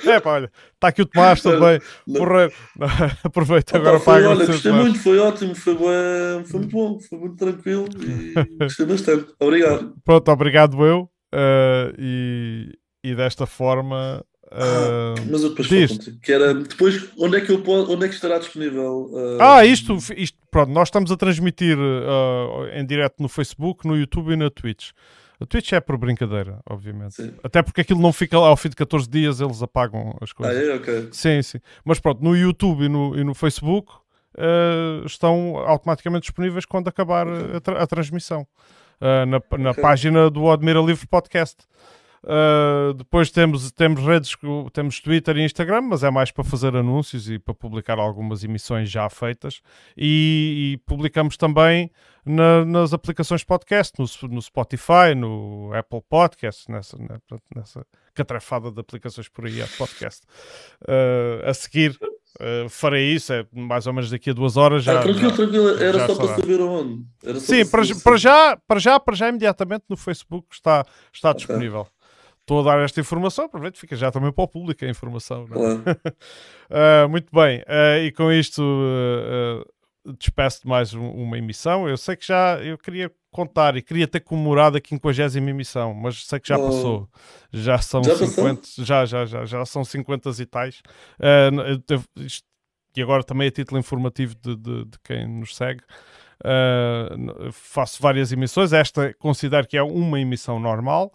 [0.05, 2.51] É pá, olha, está aqui o Tomás também, porra,
[3.23, 4.43] aproveita agora para agradecer.
[4.43, 8.85] Olha, gostei muito, foi ótimo, foi, bem, foi muito bom, foi muito tranquilo e gostei
[8.85, 9.33] bastante.
[9.39, 9.95] Obrigado.
[10.03, 14.23] Pronto, obrigado eu, uh, e, e desta forma.
[14.53, 18.05] Uh, ah, mas eu depois contigo, que era depois onde é que eu posso, onde
[18.05, 19.09] é que estará disponível?
[19.11, 19.41] Uh...
[19.41, 24.33] Ah, isto, isto, pronto, nós estamos a transmitir uh, em direto no Facebook, no YouTube
[24.33, 24.91] e na Twitch.
[25.41, 27.15] A Twitch é por brincadeira, obviamente.
[27.15, 27.33] Sim.
[27.43, 30.55] Até porque aquilo não fica lá ao fim de 14 dias, eles apagam as coisas.
[30.55, 30.75] Ah, é?
[30.75, 31.09] Ok.
[31.11, 31.57] Sim, sim.
[31.83, 33.91] Mas pronto, no YouTube e no, e no Facebook
[35.05, 37.57] estão automaticamente disponíveis quando acabar okay.
[37.57, 38.47] a, tra a, transmissão.
[38.99, 39.25] Na,
[39.59, 39.81] na okay.
[39.81, 41.57] página do Admira Livre Podcast.
[42.23, 44.33] Uh, depois temos, temos redes,
[44.71, 48.89] temos Twitter e Instagram, mas é mais para fazer anúncios e para publicar algumas emissões
[48.89, 49.61] já feitas.
[49.97, 51.91] E, e publicamos também
[52.25, 56.97] na, nas aplicações podcast, no, no, Spotify, no Apple Podcast, nessa,
[57.53, 60.21] nessa catrafada de aplicações por aí, a podcast.
[60.83, 61.97] Uh, a seguir.
[62.39, 64.99] Uh, farei isso, é mais ou menos daqui a duas horas já.
[64.99, 67.05] Ah, tranquilo, já, tranquilo, era só para saber onde.
[67.39, 70.83] Sim, para, para, já, para já, para já, imediatamente no Facebook está,
[71.13, 71.45] está okay.
[71.45, 71.87] disponível
[72.43, 75.45] estou a dar esta informação, aproveito, fica já também para o público a informação.
[75.45, 81.87] uh, muito bem, uh, e com isto uh, despeço de mais um, uma emissão.
[81.87, 86.25] Eu sei que já eu queria contar e queria ter comemorado a 50 emissão, mas
[86.25, 87.09] sei que já passou.
[87.51, 90.81] Já são já 50, já, já, já, já são 50 e tais.
[92.17, 92.45] Isto,
[92.95, 95.81] e agora também a título informativo de, de, de quem nos segue.
[97.53, 98.73] Faço várias emissões.
[98.73, 101.11] Esta considero que é uma emissão normal.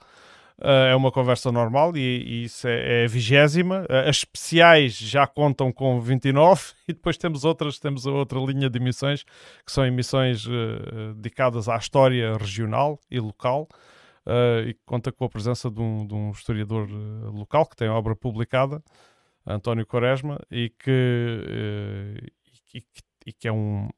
[0.61, 3.83] Uh, é uma conversa normal e, e isso é, é, a vigésima.
[3.83, 8.77] Uh, as especiais já contam com 29 e depois temos outras, temos outra linha de
[8.77, 9.23] emissões
[9.65, 13.69] que são emissões uh, dedicadas à história regional e local
[14.67, 16.87] e que conta com a presença de um, de um historiador
[17.33, 18.83] local que tem obra publicada,
[19.47, 22.15] António Quaresma, e que,
[22.75, 22.83] e,
[23.25, 23.89] e que é um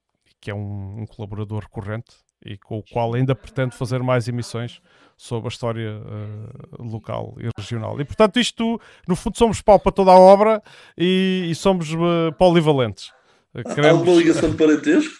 [0.40, 2.14] que é um, um colaborador recorrente
[2.44, 4.80] e com o qual ainda pretendo fazer mais emissões
[5.20, 8.00] sobre a história uh, local e regional.
[8.00, 10.62] E portanto, isto, no fundo, somos pau para toda a obra
[10.96, 13.12] e, e somos uh, polivalentes.
[13.54, 13.86] Queremos...
[13.86, 15.14] Há alguma ligação de parentesco?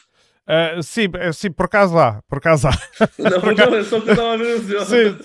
[0.48, 1.02] Uh, sim,
[1.34, 2.70] sim, por acaso há, por acaso há.
[3.18, 3.74] Não, por acaso...
[3.74, 4.58] é só que estava a ver.
[4.58, 5.18] Sim,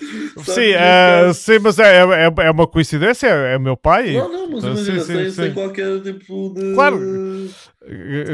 [0.44, 4.12] sim, uh, sim, mas é, é, é uma coincidência, é, meu pai.
[4.12, 6.74] Não, não, mas imagina, sim, sim, sem qualquer tipo de.
[6.74, 6.98] Claro,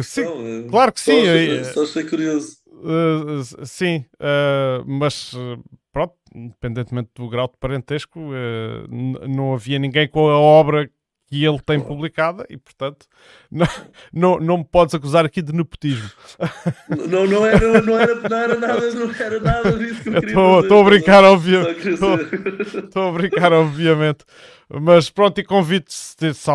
[0.03, 1.23] sim, não, claro que sim.
[1.67, 2.57] Só, só achei curioso.
[2.67, 4.05] Uh, sim,
[4.85, 5.37] mas
[6.35, 8.21] independentemente do grau de parentesco,
[9.29, 10.91] não havia ninguém com a obra
[11.33, 13.07] que ele tem publicada e, portanto,
[13.51, 13.67] não,
[14.13, 16.11] não, não me podes acusar aqui de nepotismo.
[17.09, 20.61] Não, não, era, não, era, não era nada, não era nada disso que eu queria
[20.61, 21.89] Estou a brincar, obviamente.
[21.89, 24.27] Estou a brincar, obviamente.
[24.69, 26.51] Mas pronto, e convido se, se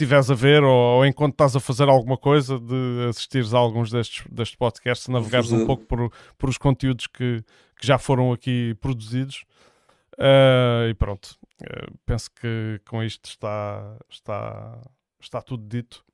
[0.00, 3.90] estiveres a ver ou, ou, enquanto estás a fazer alguma coisa de assistires a alguns
[3.90, 7.44] destes, destes podcasts, navegares um pouco por, por os conteúdos que,
[7.76, 9.44] que já foram aqui produzidos.
[10.14, 14.80] Uh, e pronto, uh, penso que com isto está, está,
[15.20, 16.04] está tudo dito.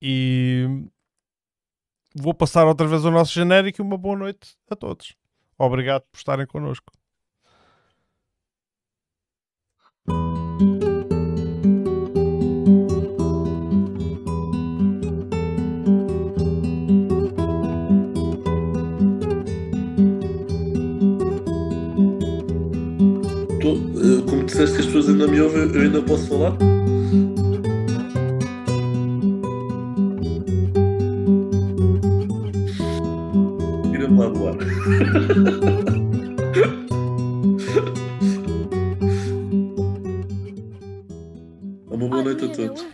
[0.00, 0.66] E
[2.14, 5.16] vou passar outra vez o nosso genérico e uma boa noite a todos.
[5.58, 6.92] Obrigado por estarem connosco.
[24.02, 26.56] Disseste que as pessoas ainda me ouvem, eu ainda posso falar?
[33.90, 34.56] Tira-me lá do ar.
[41.88, 42.91] Uma boa noite a todos.